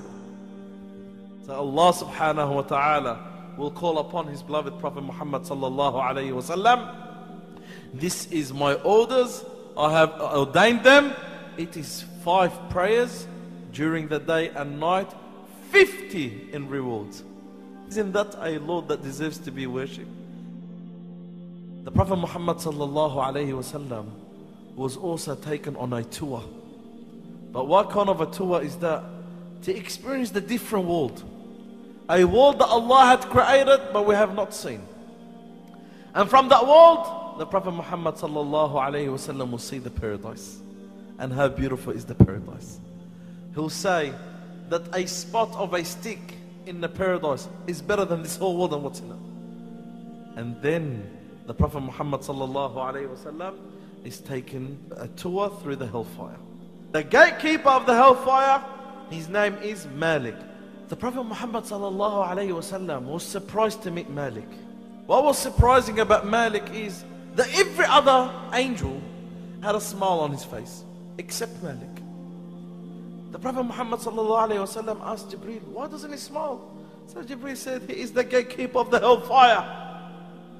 So 1.45 1.53
Allah 1.53 1.93
subhanahu 1.93 2.55
wa 2.55 2.61
ta'ala 2.61 3.53
will 3.57 3.71
call 3.71 3.99
upon 3.99 4.27
His 4.27 4.41
beloved 4.41 4.79
Prophet 4.79 5.01
Muhammad 5.01 5.43
sallallahu 5.43 6.01
alayhi 6.01 6.31
wasallam. 6.31 6.95
This 7.93 8.27
is 8.31 8.53
my 8.53 8.73
orders. 8.75 9.45
I 9.77 9.91
have 9.91 10.11
ordained 10.19 10.83
them. 10.83 11.13
It 11.57 11.77
is 11.77 12.03
five 12.23 12.51
prayers 12.69 13.27
during 13.71 14.07
the 14.07 14.19
day 14.19 14.49
and 14.49 14.79
night, 14.79 15.11
50 15.71 16.49
in 16.53 16.67
rewards. 16.69 17.23
Isn't 17.89 18.13
that 18.13 18.35
a 18.41 18.57
Lord 18.59 18.87
that 18.87 19.03
deserves 19.03 19.37
to 19.39 19.51
be 19.51 19.67
worshipped? 19.67 20.09
The 21.83 21.91
Prophet 21.91 22.15
Muhammad 22.15 22.57
sallallahu 22.57 23.15
alayhi 23.15 23.53
wasallam 23.53 24.09
was 24.75 24.97
also 24.97 25.35
taken 25.35 25.75
on 25.75 25.93
a 25.93 26.03
tour. 26.03 26.43
But 27.55 27.69
what 27.69 27.89
kind 27.89 28.09
of 28.09 28.19
a 28.19 28.25
tour 28.25 28.61
is 28.61 28.75
that? 28.79 29.01
To 29.61 29.73
experience 29.73 30.29
the 30.29 30.41
different 30.41 30.87
world. 30.87 31.23
A 32.09 32.25
world 32.25 32.59
that 32.59 32.67
Allah 32.67 33.05
had 33.05 33.21
created 33.21 33.79
but 33.93 34.05
we 34.05 34.13
have 34.13 34.35
not 34.35 34.53
seen. 34.53 34.81
And 36.13 36.29
from 36.29 36.49
that 36.49 36.67
world, 36.67 37.39
the 37.39 37.45
Prophet 37.45 37.71
Muhammad 37.71 38.15
sallallahu 38.15 38.73
alayhi 38.73 39.07
wasallam 39.07 39.51
will 39.51 39.57
see 39.57 39.77
the 39.77 39.89
paradise. 39.89 40.57
And 41.17 41.31
how 41.31 41.47
beautiful 41.47 41.93
is 41.93 42.03
the 42.03 42.13
paradise. 42.13 42.81
He'll 43.53 43.69
say 43.69 44.13
that 44.67 44.93
a 44.93 45.05
spot 45.05 45.55
of 45.55 45.73
a 45.73 45.85
stick 45.85 46.19
in 46.65 46.81
the 46.81 46.89
paradise 46.89 47.47
is 47.67 47.81
better 47.81 48.03
than 48.03 48.21
this 48.21 48.35
whole 48.35 48.57
world 48.57 48.73
and 48.73 48.83
what's 48.83 48.99
in 48.99 49.11
it. 49.11 50.39
And 50.39 50.61
then 50.61 51.09
the 51.45 51.53
Prophet 51.53 51.79
Muhammad 51.79 52.19
sallallahu 52.19 52.75
alayhi 52.75 53.07
wasallam 53.07 53.55
is 54.03 54.19
taken 54.19 54.77
a 54.97 55.07
tour 55.07 55.49
through 55.61 55.77
the 55.77 55.87
hellfire. 55.87 56.35
The 56.91 57.03
gatekeeper 57.03 57.69
of 57.69 57.85
the 57.85 57.93
hellfire, 57.93 58.63
his 59.09 59.27
name 59.29 59.55
is 59.55 59.85
Malik. 59.95 60.35
The 60.87 60.95
Prophet 60.95 61.23
Muhammad 61.23 61.63
wasallam 61.63 63.03
was 63.03 63.23
surprised 63.23 63.83
to 63.83 63.91
meet 63.91 64.09
Malik. 64.09 64.47
What 65.05 65.23
was 65.23 65.37
surprising 65.37 65.99
about 65.99 66.27
Malik 66.27 66.69
is 66.73 67.03
that 67.35 67.47
every 67.57 67.85
other 67.85 68.31
angel 68.53 69.01
had 69.61 69.75
a 69.75 69.81
smile 69.81 70.19
on 70.19 70.31
his 70.31 70.43
face, 70.43 70.83
except 71.17 71.61
Malik. 71.61 72.01
The 73.31 73.39
Prophet 73.39 73.63
Muhammad 73.63 73.99
wasallam 73.99 75.01
asked 75.03 75.29
Jibreel, 75.29 75.63
why 75.63 75.87
doesn't 75.87 76.11
he 76.11 76.17
smile? 76.17 76.71
So 77.07 77.21
Jibreel 77.21 77.57
said, 77.57 77.83
he 77.89 77.99
is 77.99 78.11
the 78.11 78.23
gatekeeper 78.23 78.79
of 78.79 78.89
the 78.91 78.99
hellfire. 78.99 79.63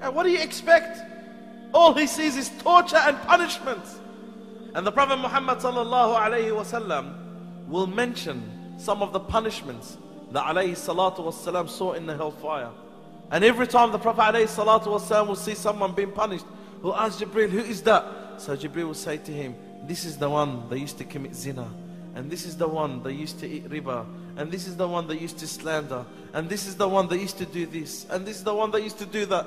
And 0.00 0.14
what 0.14 0.24
do 0.24 0.30
you 0.30 0.40
expect? 0.40 0.98
All 1.72 1.94
he 1.94 2.06
sees 2.06 2.36
is 2.36 2.50
torture 2.58 2.96
and 2.96 3.16
punishment. 3.22 3.82
And 4.76 4.86
the 4.86 4.92
Prophet 4.92 5.16
Muhammad 5.16 5.62
will 7.66 7.86
mention 7.86 8.74
some 8.76 9.02
of 9.02 9.14
the 9.14 9.20
punishments 9.20 9.96
that 10.32 10.44
alayhi 10.44 10.72
salatu 10.72 11.24
wasallam 11.24 11.66
saw 11.66 11.94
in 11.94 12.04
the 12.04 12.14
hellfire. 12.14 12.68
And 13.30 13.42
every 13.42 13.66
time 13.66 13.90
the 13.90 13.98
Prophet 13.98 14.34
alayhi 14.34 14.48
salatu 14.48 15.26
will 15.26 15.34
see 15.34 15.54
someone 15.54 15.94
being 15.94 16.12
punished, 16.12 16.44
he'll 16.82 16.94
ask 16.94 17.18
Jibril, 17.18 17.48
who 17.48 17.60
is 17.60 17.80
that? 17.84 18.04
So 18.36 18.54
Jibril 18.54 18.88
will 18.88 18.92
say 18.94 19.16
to 19.16 19.32
him, 19.32 19.54
this 19.84 20.04
is 20.04 20.18
the 20.18 20.28
one 20.28 20.68
that 20.68 20.78
used 20.78 20.98
to 20.98 21.04
commit 21.04 21.34
zina. 21.34 21.66
And 22.14 22.30
this 22.30 22.44
is 22.44 22.58
the 22.58 22.68
one 22.68 23.02
that 23.02 23.14
used 23.14 23.40
to 23.40 23.48
eat 23.48 23.70
riba. 23.70 24.04
And 24.36 24.52
this 24.52 24.66
is 24.66 24.76
the 24.76 24.86
one 24.86 25.06
that 25.06 25.18
used 25.18 25.38
to 25.38 25.46
slander. 25.46 26.04
And 26.34 26.50
this 26.50 26.66
is 26.66 26.76
the 26.76 26.86
one 26.86 27.08
that 27.08 27.16
used 27.16 27.38
to 27.38 27.46
do 27.46 27.64
this. 27.64 28.04
And 28.10 28.26
this 28.26 28.36
is 28.36 28.44
the 28.44 28.54
one 28.54 28.70
that 28.72 28.82
used 28.82 28.98
to 28.98 29.06
do 29.06 29.24
that. 29.24 29.46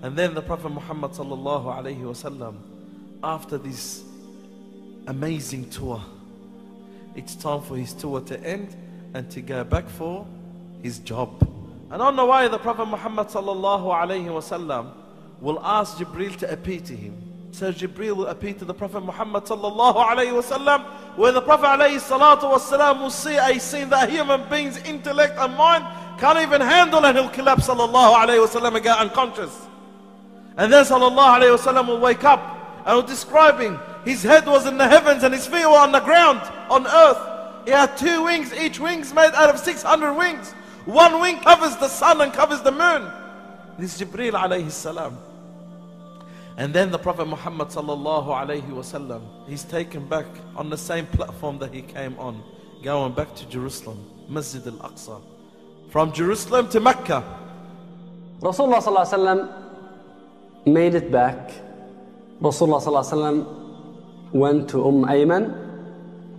And 0.00 0.16
then 0.16 0.32
the 0.32 0.40
Prophet 0.40 0.70
Muhammad 0.70 1.10
sallallahu 1.10 1.66
alayhi 1.66 2.00
wasallam, 2.00 2.56
after 3.22 3.58
this 3.58 4.04
amazing 5.06 5.70
tour, 5.70 6.02
it's 7.14 7.34
time 7.34 7.62
for 7.62 7.76
his 7.76 7.92
tour 7.92 8.20
to 8.22 8.40
end 8.44 8.74
and 9.14 9.30
to 9.30 9.40
go 9.40 9.64
back 9.64 9.88
for 9.88 10.26
his 10.82 10.98
job. 11.00 11.46
And 11.90 12.00
on 12.00 12.14
the 12.16 12.24
way, 12.24 12.46
the 12.48 12.58
Prophet 12.58 12.86
Muhammad 12.86 13.28
sallallahu 13.28 13.84
wasallam 13.84 14.92
will 15.40 15.58
ask 15.64 15.96
Jibril 15.96 16.36
to 16.36 16.52
appear 16.52 16.80
to 16.80 16.94
him. 16.94 17.20
So 17.52 17.72
Jibril 17.72 18.16
will 18.16 18.26
appear 18.28 18.54
to 18.54 18.64
the 18.64 18.74
Prophet 18.74 19.00
Muhammad 19.00 19.44
sallallahu 19.44 19.96
wasallam, 19.96 20.84
where 21.16 21.32
the 21.32 21.42
Prophet 21.42 21.66
salatu 22.00 22.42
wasallam 22.42 23.00
will 23.00 23.10
see 23.10 23.36
a 23.36 23.58
scene 23.58 23.88
that 23.90 24.08
human 24.08 24.48
being's 24.48 24.76
intellect 24.84 25.36
and 25.36 25.56
mind 25.56 25.84
can't 26.18 26.38
even 26.38 26.60
handle, 26.60 27.04
and 27.04 27.18
he'll 27.18 27.28
collapse 27.28 27.66
sallallahu 27.66 28.14
alayhi 28.14 28.46
wasallam 28.46 28.76
and 28.76 28.84
go 28.84 28.92
unconscious. 28.92 29.66
And 30.56 30.72
then 30.72 30.84
sallallahu 30.84 31.40
alayhi 31.40 31.56
wasallam 31.56 31.88
will 31.88 31.98
wake 31.98 32.22
up 32.22 32.84
and 32.86 32.94
will 32.94 33.02
describing 33.02 33.78
his 34.04 34.22
head 34.22 34.46
was 34.46 34.66
in 34.66 34.78
the 34.78 34.88
heavens 34.88 35.22
and 35.22 35.34
his 35.34 35.46
feet 35.46 35.66
were 35.66 35.78
on 35.78 35.92
the 35.92 36.00
ground, 36.00 36.40
on 36.70 36.86
earth. 36.86 37.64
He 37.66 37.70
had 37.70 37.96
two 37.96 38.24
wings, 38.24 38.52
each 38.54 38.80
wing's 38.80 39.12
made 39.12 39.32
out 39.34 39.50
of 39.50 39.58
600 39.58 40.14
wings. 40.14 40.52
One 40.86 41.20
wing 41.20 41.38
covers 41.40 41.76
the 41.76 41.88
sun 41.88 42.20
and 42.20 42.32
covers 42.32 42.62
the 42.62 42.72
moon. 42.72 43.10
This 43.78 44.00
is 44.00 44.08
Jibreel 44.08 44.32
alayhi 44.32 44.70
salam. 44.70 45.18
And 46.56 46.74
then 46.74 46.90
the 46.90 46.98
Prophet 46.98 47.26
Muhammad 47.26 47.68
sallallahu 47.68 48.26
alayhi 48.26 48.68
wasallam, 48.68 49.22
he's 49.46 49.64
taken 49.64 50.06
back 50.06 50.26
on 50.56 50.68
the 50.68 50.76
same 50.76 51.06
platform 51.06 51.58
that 51.58 51.72
he 51.72 51.82
came 51.82 52.18
on, 52.18 52.42
going 52.82 53.12
back 53.12 53.34
to 53.36 53.48
Jerusalem, 53.48 54.04
Masjid 54.28 54.66
al-Aqsa. 54.66 55.22
From 55.90 56.12
Jerusalem 56.12 56.68
to 56.70 56.80
Mecca. 56.80 57.24
Rasulullah 58.40 58.82
sallallahu 58.82 59.06
alaihi 59.06 59.18
wasallam 59.18 60.66
made 60.66 60.94
it 60.94 61.10
back. 61.10 61.50
Rasulullah 62.40 62.80
sallallahu 62.80 63.04
alaihi 63.04 63.12
wasallam 63.12 63.59
went 64.32 64.70
to 64.70 64.86
Umm 64.86 65.04
Ayman 65.04 65.68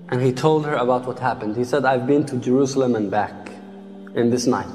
and 0.10 0.22
he 0.22 0.32
told 0.32 0.66
her 0.66 0.76
about 0.76 1.06
what 1.06 1.20
happened. 1.20 1.56
He 1.56 1.64
said, 1.64 1.86
I've 1.86 2.06
been 2.06 2.26
to 2.26 2.38
Jerusalem 2.38 2.96
and 2.96 3.10
back 3.10 3.50
in 4.16 4.30
this 4.30 4.46
night. 4.46 4.68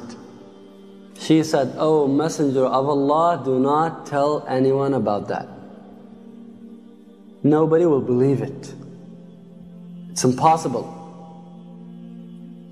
She 1.19 1.43
said, 1.43 1.75
Oh 1.79 2.07
Messenger 2.07 2.67
of 2.67 2.89
Allah, 2.89 3.43
do 3.45 3.59
not 3.59 4.07
tell 4.07 4.45
anyone 4.49 4.95
about 4.95 5.29
that. 5.29 5.49
Nobody 7.43 7.87
will 7.87 8.01
believe 8.01 8.43
it. 8.43 8.75
It's 10.11 10.25
impossible. 10.25 10.93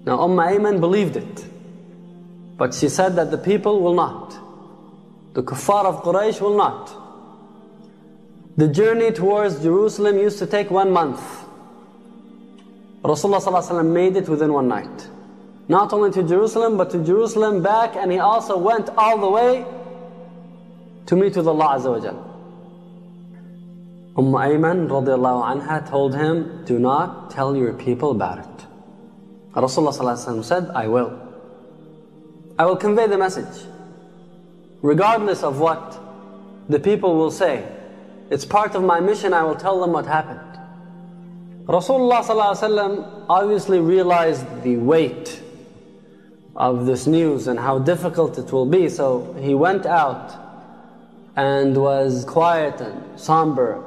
Now 0.05 0.21
Umm 0.21 0.37
Ayman 0.37 0.81
believed 0.81 1.17
it. 1.17 1.45
But 2.57 2.75
she 2.75 2.89
said 2.89 3.17
that 3.17 3.31
the 3.31 3.39
people 3.39 3.81
will 3.81 3.95
not. 3.95 4.35
The 5.35 5.43
kuffar 5.43 5.85
of 5.85 6.03
Quraysh 6.03 6.41
will 6.41 6.57
not. 6.57 7.04
The 8.57 8.69
journey 8.69 9.11
towards 9.11 9.61
Jerusalem 9.63 10.19
used 10.19 10.39
to 10.39 10.47
take 10.47 10.71
one 10.71 10.91
month. 10.93 11.21
Rasulullah 13.03 13.85
made 13.85 14.17
it 14.17 14.29
within 14.29 14.53
one 14.53 14.69
night. 14.69 15.09
Not 15.69 15.93
only 15.93 16.11
to 16.13 16.23
Jerusalem, 16.23 16.77
but 16.77 16.91
to 16.91 17.03
Jerusalem 17.05 17.63
back, 17.63 17.97
and 17.97 18.13
he 18.13 18.19
also 18.19 18.57
went 18.57 18.91
all 18.97 19.19
the 19.19 19.29
way 19.29 19.65
to 21.07 21.17
meet 21.17 21.37
with 21.37 21.49
Allah 21.49 21.79
Azza 21.79 21.91
wa 21.91 22.01
Jal. 22.01 22.31
Umm 24.17 24.33
Ayman 24.33 24.89
radiallahu 24.89 25.61
anha 25.61 25.89
told 25.91 26.15
him, 26.15 26.65
Do 26.65 26.79
not 26.79 27.31
tell 27.31 27.57
your 27.57 27.73
people 27.73 28.13
about 28.13 28.39
it. 28.39 28.67
Rasulullah 29.55 30.45
said, 30.45 30.71
I 30.75 30.87
will. 30.87 31.19
I 32.59 32.67
will 32.67 32.77
convey 32.77 33.09
the 33.09 33.19
message. 33.19 33.67
Regardless 34.81 35.43
of 35.43 35.59
what 35.59 35.99
the 36.69 36.79
people 36.79 37.17
will 37.17 37.33
say, 37.33 37.67
it's 38.35 38.45
part 38.45 38.75
of 38.75 38.83
my 38.83 38.99
mission, 38.99 39.33
I 39.33 39.45
will 39.45 39.55
tell 39.55 39.81
them 39.81 39.93
what 39.93 40.07
happened. 40.07 40.41
Rasulullah 41.67 43.25
obviously 43.29 43.79
realized 43.79 44.45
the 44.65 44.77
weight 44.77 45.41
of 46.57 46.85
this 46.85 47.07
news 47.07 47.47
and 47.47 47.59
how 47.59 47.79
difficult 47.79 48.37
it 48.37 48.51
will 48.53 48.67
be. 48.67 48.89
So 48.89 49.35
he 49.41 49.55
went 49.55 49.87
out 49.87 50.35
and 51.37 51.77
was 51.77 52.25
quiet 52.25 52.81
and 52.81 53.19
somber. 53.19 53.83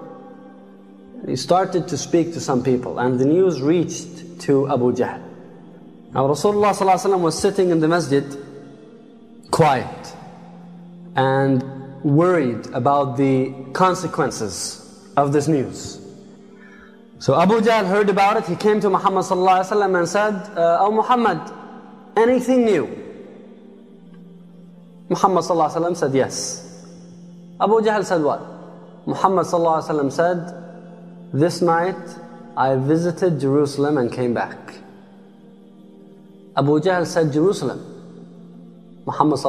He 1.25 1.35
started 1.35 1.89
to 1.89 1.97
speak 1.97 2.33
to 2.33 2.39
some 2.39 2.63
people, 2.63 2.99
and 2.99 3.19
the 3.19 3.25
news 3.25 3.61
reached 3.61 4.39
to 4.41 4.69
Abu 4.69 4.93
Jahl. 4.93 5.21
Now, 6.13 6.27
Rasulullah 6.27 7.19
was 7.19 7.37
sitting 7.37 7.69
in 7.69 7.81
the 7.81 7.87
masjid, 7.89 8.25
quiet 9.51 10.15
and 11.17 11.76
worried 12.03 12.67
about 12.73 13.17
the 13.17 13.53
consequences 13.73 14.83
of 15.15 15.33
this 15.33 15.47
news. 15.47 15.99
So 17.19 17.39
Abu 17.39 17.59
Jahl 17.61 17.87
heard 17.87 18.09
about 18.09 18.37
it. 18.37 18.45
He 18.45 18.55
came 18.55 18.79
to 18.81 18.89
Muhammad 18.89 19.25
and 19.31 20.07
said, 20.07 20.33
uh, 20.55 20.77
Oh 20.79 20.91
Muhammad, 20.91 21.41
anything 22.15 22.65
new? 22.65 22.85
Muhammad 25.09 25.43
said, 25.97 26.13
Yes. 26.13 26.85
Abu 27.59 27.81
Jahl 27.81 28.05
said, 28.05 28.21
What? 28.21 28.41
Muhammad 29.07 29.45
said, 30.11 30.53
This 31.33 31.61
night 31.61 31.95
I 32.55 32.75
visited 32.75 33.39
Jerusalem 33.39 33.97
and 33.97 34.11
came 34.11 34.33
back. 34.33 34.57
Abu 36.55 36.79
Jahl 36.79 37.05
said, 37.05 37.33
Jerusalem. 37.33 37.81
Muhammad 39.05 39.39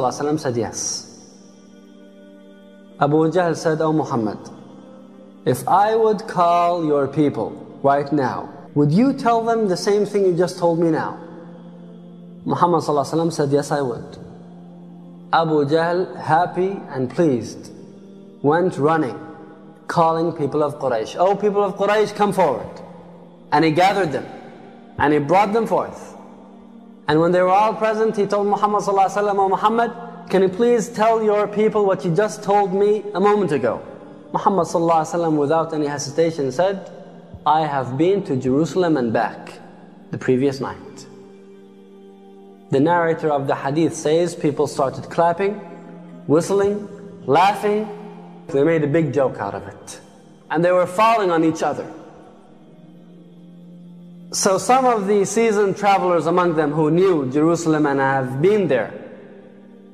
said, 0.40 0.56
Yes. 0.56 1.07
Abu 3.00 3.30
Jahl 3.30 3.56
said, 3.56 3.80
Oh 3.80 3.92
Muhammad, 3.92 4.38
if 5.44 5.66
I 5.68 5.94
would 5.94 6.26
call 6.26 6.84
your 6.84 7.06
people 7.06 7.50
right 7.82 8.12
now, 8.12 8.52
would 8.74 8.90
you 8.90 9.12
tell 9.12 9.44
them 9.44 9.68
the 9.68 9.76
same 9.76 10.04
thing 10.04 10.24
you 10.24 10.36
just 10.36 10.58
told 10.58 10.80
me 10.80 10.90
now? 10.90 11.16
Muhammad 12.44 12.82
said, 13.32 13.50
Yes, 13.50 13.70
I 13.70 13.82
would. 13.82 14.18
Abu 15.32 15.64
Jahl, 15.66 16.16
happy 16.16 16.80
and 16.88 17.08
pleased, 17.10 17.70
went 18.42 18.78
running, 18.78 19.18
calling 19.86 20.32
people 20.32 20.62
of 20.62 20.78
Quraysh. 20.80 21.14
Oh, 21.18 21.36
people 21.36 21.62
of 21.62 21.76
Quraysh, 21.76 22.16
come 22.16 22.32
forward. 22.32 22.68
And 23.52 23.64
he 23.64 23.70
gathered 23.70 24.10
them 24.10 24.26
and 24.98 25.12
he 25.12 25.18
brought 25.20 25.52
them 25.52 25.66
forth. 25.66 26.16
And 27.06 27.20
when 27.20 27.32
they 27.32 27.42
were 27.42 27.48
all 27.48 27.74
present, 27.74 28.16
he 28.16 28.26
told 28.26 28.48
Muhammad, 28.48 28.82
Oh 28.86 29.48
Muhammad, 29.48 29.92
can 30.28 30.42
you 30.42 30.48
please 30.48 30.88
tell 30.88 31.22
your 31.22 31.48
people 31.48 31.86
what 31.86 32.04
you 32.04 32.14
just 32.14 32.42
told 32.42 32.74
me 32.74 33.02
a 33.14 33.20
moment 33.20 33.52
ago? 33.52 33.82
Muhammad 34.32 34.66
without 35.38 35.72
any 35.72 35.86
hesitation 35.86 36.52
said, 36.52 36.90
I 37.46 37.66
have 37.66 37.96
been 37.96 38.22
to 38.24 38.36
Jerusalem 38.36 38.98
and 38.98 39.10
back 39.10 39.58
the 40.10 40.18
previous 40.18 40.60
night. 40.60 41.06
The 42.70 42.80
narrator 42.80 43.30
of 43.30 43.46
the 43.46 43.54
hadith 43.54 43.94
says 43.94 44.34
people 44.34 44.66
started 44.66 45.04
clapping, 45.04 45.54
whistling, 46.26 46.86
laughing. 47.26 47.88
They 48.48 48.62
made 48.64 48.84
a 48.84 48.86
big 48.86 49.14
joke 49.14 49.38
out 49.38 49.54
of 49.54 49.66
it. 49.66 50.00
And 50.50 50.62
they 50.62 50.72
were 50.72 50.86
falling 50.86 51.30
on 51.30 51.42
each 51.42 51.62
other. 51.62 51.90
So 54.32 54.58
some 54.58 54.84
of 54.84 55.06
the 55.06 55.24
seasoned 55.24 55.78
travelers 55.78 56.26
among 56.26 56.56
them 56.56 56.72
who 56.72 56.90
knew 56.90 57.30
Jerusalem 57.32 57.86
and 57.86 57.98
have 57.98 58.42
been 58.42 58.68
there 58.68 59.07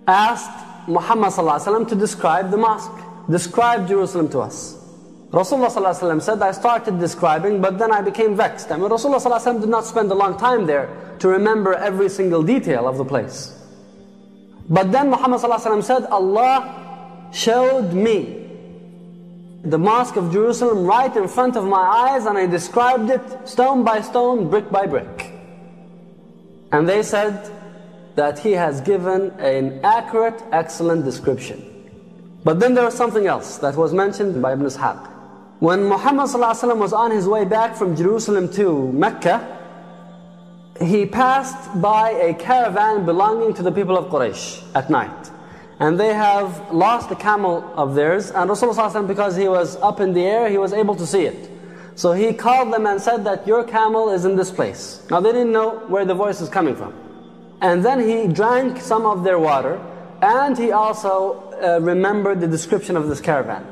asked 0.06 0.88
Muhammad 0.88 1.88
to 1.88 1.94
describe 1.94 2.50
the 2.50 2.56
mosque. 2.56 2.92
Describe 3.28 3.88
Jerusalem 3.88 4.28
to 4.30 4.40
us. 4.40 4.76
Rasulullah 5.30 6.22
said, 6.22 6.42
I 6.42 6.52
started 6.52 7.00
describing, 7.00 7.60
but 7.60 7.78
then 7.78 7.90
I 7.90 8.02
became 8.02 8.36
vexed. 8.36 8.70
I 8.70 8.76
mean, 8.76 8.88
Rasulullah 8.88 9.60
did 9.60 9.68
not 9.68 9.84
spend 9.84 10.10
a 10.12 10.14
long 10.14 10.38
time 10.38 10.66
there 10.66 10.88
to 11.18 11.28
remember 11.28 11.74
every 11.74 12.08
single 12.08 12.42
detail 12.42 12.86
of 12.86 12.98
the 12.98 13.04
place. 13.04 13.58
But 14.68 14.92
then 14.92 15.10
Muhammad 15.10 15.40
said, 15.84 16.06
Allah 16.06 17.28
showed 17.32 17.92
me 17.92 18.42
the 19.64 19.78
mosque 19.78 20.16
of 20.16 20.30
Jerusalem 20.32 20.84
right 20.84 21.14
in 21.16 21.26
front 21.26 21.56
of 21.56 21.64
my 21.64 21.80
eyes 21.80 22.26
and 22.26 22.36
I 22.36 22.46
described 22.46 23.10
it 23.10 23.48
stone 23.48 23.82
by 23.82 24.02
stone, 24.02 24.50
brick 24.50 24.70
by 24.70 24.86
brick. 24.86 25.32
And 26.70 26.88
they 26.88 27.02
said 27.02 27.50
that 28.14 28.38
he 28.38 28.52
has 28.52 28.80
given 28.80 29.30
an 29.40 29.80
accurate, 29.84 30.40
excellent 30.52 31.04
description. 31.04 31.70
But 32.44 32.60
then 32.60 32.74
there 32.74 32.84
was 32.84 32.94
something 32.94 33.26
else 33.26 33.58
that 33.58 33.74
was 33.74 33.92
mentioned 33.92 34.40
by 34.40 34.52
Ibn 34.52 34.66
Ishaq. 34.66 35.10
When 35.60 35.84
Muhammad 35.84 36.28
was 36.78 36.92
on 36.92 37.10
his 37.10 37.26
way 37.26 37.44
back 37.44 37.74
from 37.74 37.96
Jerusalem 37.96 38.52
to 38.52 38.92
Mecca, 38.92 39.54
he 40.80 41.06
passed 41.06 41.80
by 41.80 42.10
a 42.10 42.34
caravan 42.34 43.06
belonging 43.06 43.54
to 43.54 43.62
the 43.62 43.72
people 43.72 43.96
of 43.96 44.06
Quraysh 44.06 44.62
at 44.74 44.90
night. 44.90 45.30
And 45.80 45.98
they 45.98 46.12
have 46.12 46.72
lost 46.72 47.10
a 47.10 47.16
camel 47.16 47.64
of 47.76 47.94
theirs, 47.94 48.30
and 48.30 48.50
Rasulullah 48.50 49.06
because 49.06 49.36
he 49.36 49.48
was 49.48 49.76
up 49.76 50.00
in 50.00 50.12
the 50.12 50.24
air, 50.24 50.48
he 50.48 50.58
was 50.58 50.72
able 50.72 50.94
to 50.96 51.06
see 51.06 51.24
it. 51.24 51.50
So 51.96 52.12
he 52.12 52.32
called 52.32 52.72
them 52.72 52.86
and 52.86 53.00
said 53.00 53.24
that 53.24 53.46
your 53.46 53.64
camel 53.64 54.10
is 54.10 54.24
in 54.24 54.36
this 54.36 54.50
place. 54.50 55.04
Now 55.10 55.20
they 55.20 55.32
didn't 55.32 55.52
know 55.52 55.78
where 55.88 56.04
the 56.04 56.14
voice 56.14 56.40
is 56.40 56.48
coming 56.48 56.76
from. 56.76 56.92
And 57.64 57.82
then 57.82 57.98
he 58.06 58.28
drank 58.28 58.78
some 58.82 59.06
of 59.06 59.24
their 59.24 59.38
water, 59.38 59.80
and 60.20 60.52
he 60.58 60.70
also 60.70 61.50
uh, 61.62 61.80
remembered 61.80 62.42
the 62.42 62.46
description 62.46 62.94
of 62.94 63.08
this 63.08 63.22
caravan. 63.22 63.64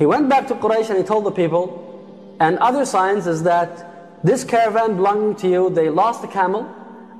He 0.00 0.04
went 0.04 0.28
back 0.28 0.48
to 0.48 0.54
Quraysh 0.56 0.90
and 0.90 0.98
he 0.98 1.04
told 1.04 1.24
the 1.24 1.30
people, 1.30 2.36
and 2.40 2.58
other 2.58 2.84
signs 2.84 3.28
is 3.28 3.44
that 3.44 4.24
this 4.24 4.42
caravan 4.42 4.96
belonging 4.96 5.36
to 5.36 5.48
you, 5.48 5.70
they 5.70 5.90
lost 5.90 6.24
a 6.24 6.26
camel, 6.26 6.66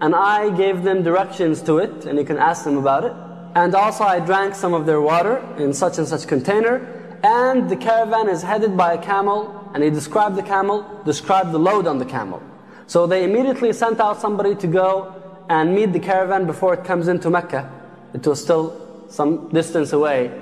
and 0.00 0.16
I 0.16 0.50
gave 0.50 0.82
them 0.82 1.04
directions 1.04 1.62
to 1.62 1.78
it, 1.78 2.06
and 2.06 2.18
you 2.18 2.24
can 2.24 2.38
ask 2.38 2.64
them 2.64 2.76
about 2.76 3.04
it. 3.04 3.12
And 3.54 3.72
also 3.76 4.02
I 4.02 4.18
drank 4.18 4.56
some 4.56 4.74
of 4.74 4.84
their 4.84 5.00
water 5.00 5.36
in 5.58 5.72
such 5.72 5.98
and 5.98 6.08
such 6.08 6.26
container, 6.26 6.74
and 7.22 7.70
the 7.70 7.76
caravan 7.76 8.28
is 8.28 8.42
headed 8.42 8.76
by 8.76 8.94
a 8.94 8.98
camel, 8.98 9.70
and 9.74 9.84
he 9.84 9.90
described 9.90 10.34
the 10.34 10.42
camel, 10.42 10.84
described 11.04 11.52
the 11.52 11.60
load 11.60 11.86
on 11.86 11.98
the 11.98 12.04
camel. 12.04 12.42
So 12.88 13.06
they 13.06 13.22
immediately 13.22 13.72
sent 13.72 14.00
out 14.00 14.20
somebody 14.20 14.56
to 14.56 14.66
go 14.66 15.22
and 15.48 15.74
meet 15.74 15.92
the 15.92 16.00
caravan 16.00 16.46
before 16.46 16.74
it 16.74 16.84
comes 16.84 17.08
into 17.08 17.30
Mecca. 17.30 17.70
It 18.14 18.26
was 18.26 18.42
still 18.42 19.06
some 19.08 19.48
distance 19.50 19.92
away. 19.92 20.32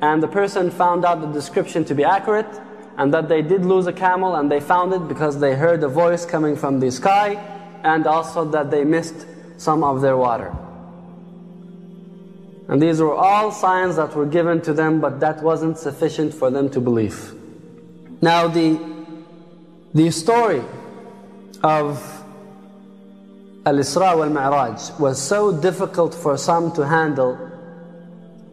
And 0.00 0.22
the 0.22 0.28
person 0.28 0.70
found 0.70 1.04
out 1.04 1.20
the 1.20 1.26
description 1.28 1.84
to 1.86 1.94
be 1.94 2.04
accurate 2.04 2.60
and 2.96 3.12
that 3.14 3.28
they 3.28 3.42
did 3.42 3.64
lose 3.64 3.86
a 3.86 3.92
camel 3.92 4.36
and 4.36 4.50
they 4.50 4.60
found 4.60 4.92
it 4.92 5.08
because 5.08 5.38
they 5.38 5.54
heard 5.54 5.82
a 5.82 5.88
voice 5.88 6.26
coming 6.26 6.56
from 6.56 6.80
the 6.80 6.90
sky 6.90 7.34
and 7.82 8.06
also 8.06 8.44
that 8.50 8.70
they 8.70 8.84
missed 8.84 9.26
some 9.56 9.82
of 9.84 10.00
their 10.00 10.16
water. 10.16 10.54
And 12.68 12.80
these 12.80 13.00
were 13.00 13.14
all 13.14 13.50
signs 13.50 13.96
that 13.96 14.14
were 14.14 14.26
given 14.26 14.60
to 14.62 14.72
them, 14.72 15.00
but 15.00 15.18
that 15.20 15.42
wasn't 15.42 15.76
sufficient 15.76 16.32
for 16.32 16.50
them 16.50 16.70
to 16.70 16.80
believe. 16.80 17.34
Now, 18.22 18.46
the, 18.46 18.78
the 19.92 20.10
story 20.10 20.62
of 21.62 22.19
Al 23.66 23.74
Isra 23.74 24.16
wal 24.16 24.30
Mi'raj 24.30 24.98
was 24.98 25.20
so 25.20 25.52
difficult 25.60 26.14
for 26.14 26.36
some 26.36 26.72
to 26.72 26.86
handle, 26.86 27.38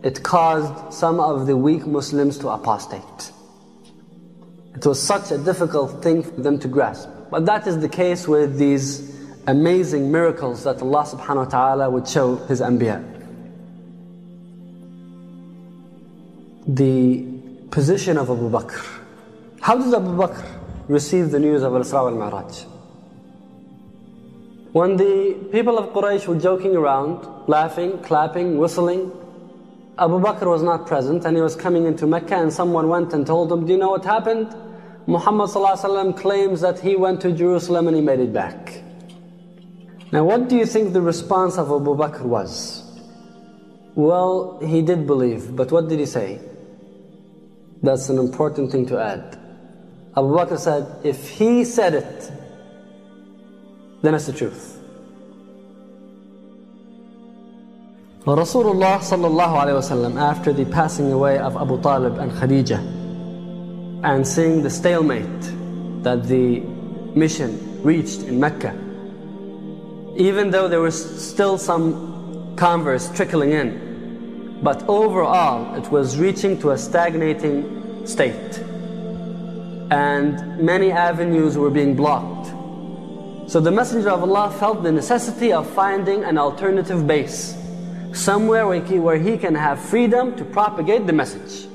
it 0.04 0.22
caused 0.24 0.93
some 0.93 1.20
of 1.20 1.48
the 1.48 1.56
weak 1.56 1.86
Muslims 1.88 2.38
to 2.39 2.50
apostate. 2.50 3.32
It 4.76 4.86
was 4.86 5.02
such 5.02 5.32
a 5.32 5.38
difficult 5.38 6.04
thing 6.04 6.24
for 6.24 6.41
them 6.41 6.60
to 6.60 6.67
grasp. 6.67 7.10
But 7.32 7.46
that 7.46 7.67
is 7.67 7.80
the 7.80 7.89
case 7.89 8.28
with 8.28 8.58
these 8.58 9.15
amazing 9.48 10.12
miracles 10.12 10.63
that 10.65 10.82
Allah 10.82 11.04
subhanahu 11.04 11.46
wa 11.46 11.46
ta'ala 11.46 11.89
would 11.89 12.08
show 12.08 12.36
His 12.48 12.62
Anbiya. 12.62 13.17
the 16.67 17.26
position 17.72 18.17
of 18.17 18.30
Abu 18.30 18.50
Bakr. 18.50 18.86
How 19.62 19.78
did 19.78 19.93
Abu 19.93 20.17
Bakr 20.17 20.46
receive 20.89 21.32
the 21.32 21.39
news 21.39 21.63
of 21.63 21.74
Al-Isra 21.74 22.12
wal-Mi'raj? 22.12 22.65
When 24.78 24.96
the 24.96 25.34
people 25.52 25.80
of 25.80 25.92
Quraysh 25.92 26.28
were 26.28 26.38
joking 26.38 26.76
around, 26.76 27.26
laughing, 27.50 27.98
clapping, 28.04 28.60
whistling, 28.60 29.12
Abu 29.98 30.20
Bakr 30.20 30.46
was 30.46 30.62
not 30.62 30.86
present 30.86 31.26
and 31.26 31.36
he 31.36 31.42
was 31.42 31.56
coming 31.56 31.88
into 31.88 32.06
Mecca 32.06 32.36
and 32.36 32.54
someone 32.54 32.88
went 32.88 33.12
and 33.12 33.26
told 33.26 33.52
him, 33.52 33.66
do 33.66 33.72
you 33.72 33.80
know 33.80 33.90
what 33.90 34.06
happened? 34.06 34.56
Muhammad 35.08 35.50
claims 36.16 36.62
that 36.62 36.78
he 36.80 36.96
went 36.96 37.22
to 37.22 37.32
Jerusalem 37.32 37.88
and 37.88 37.96
he 37.96 38.04
made 38.04 38.20
it 38.20 38.32
back. 38.32 38.84
Now 40.12 40.24
what 40.26 40.48
do 40.48 40.56
you 40.56 40.68
think 40.68 40.94
the 40.94 41.02
response 41.02 41.58
of 41.58 41.72
Abu 41.72 41.96
Bakr 41.96 42.22
was? 42.22 42.84
Well, 43.96 44.60
he 44.63 44.84
did 44.84 45.08
believe, 45.08 45.56
but 45.56 45.72
what 45.72 45.90
did 45.90 45.98
he 45.98 46.06
say? 46.06 46.40
That's 47.82 48.10
an 48.10 48.20
important 48.20 48.72
thing 48.72 48.86
to 48.90 49.00
add. 49.00 49.40
Abu 50.16 50.28
Bakr 50.38 50.60
said, 50.60 50.86
if 51.04 51.30
he 51.30 51.63
said 51.63 51.96
it, 51.96 52.32
then 54.02 54.14
it's 54.16 54.26
the 54.28 54.34
truth. 54.34 54.80
Rasulullah 58.26 59.00
sallallahu 59.00 59.56
alayhi 59.56 59.80
wasallam, 59.80 60.20
after 60.20 60.52
the 60.52 60.66
passing 60.66 61.14
away 61.14 61.38
of 61.38 61.56
Abu 61.56 61.82
Talib 61.82 62.18
and 62.18 62.32
Khadijah, 62.34 62.84
and 64.04 64.28
seeing 64.28 64.62
the 64.62 64.70
stalemate 64.70 65.42
that 66.04 66.28
the 66.28 66.60
mission 67.16 67.82
reached 67.84 68.24
in 68.24 68.40
Mecca, 68.40 68.76
even 70.18 70.52
though 70.52 70.68
there 70.68 70.82
was 70.82 70.98
still 71.24 71.58
some 71.58 72.54
converse 72.58 73.10
trickling 73.16 73.54
in, 73.54 74.60
but 74.62 74.84
overall, 74.90 75.76
it 75.76 75.90
was 75.90 76.18
reaching 76.18 76.60
to 76.60 76.72
a 76.72 76.78
stagnating 76.78 78.06
state. 78.06 78.60
And 79.90 80.60
many 80.60 80.92
avenues 80.92 81.58
were 81.58 81.70
being 81.70 81.96
blocked. 81.96 82.37
So 83.48 83.62
the 83.62 83.72
Messenger 83.72 84.10
of 84.10 84.24
Allah 84.24 84.52
felt 84.52 84.84
the 84.84 84.92
necessity 84.92 85.54
of 85.54 85.70
finding 85.70 86.26
an 86.26 86.38
alternative 86.38 87.08
base. 87.08 87.56
Somewhere 88.12 88.68
where 88.68 89.18
he 89.18 89.38
can 89.38 89.56
have 89.56 89.80
freedom 89.80 90.36
to 90.36 90.44
propagate 90.44 91.08
the 91.08 91.14
message. 91.14 91.67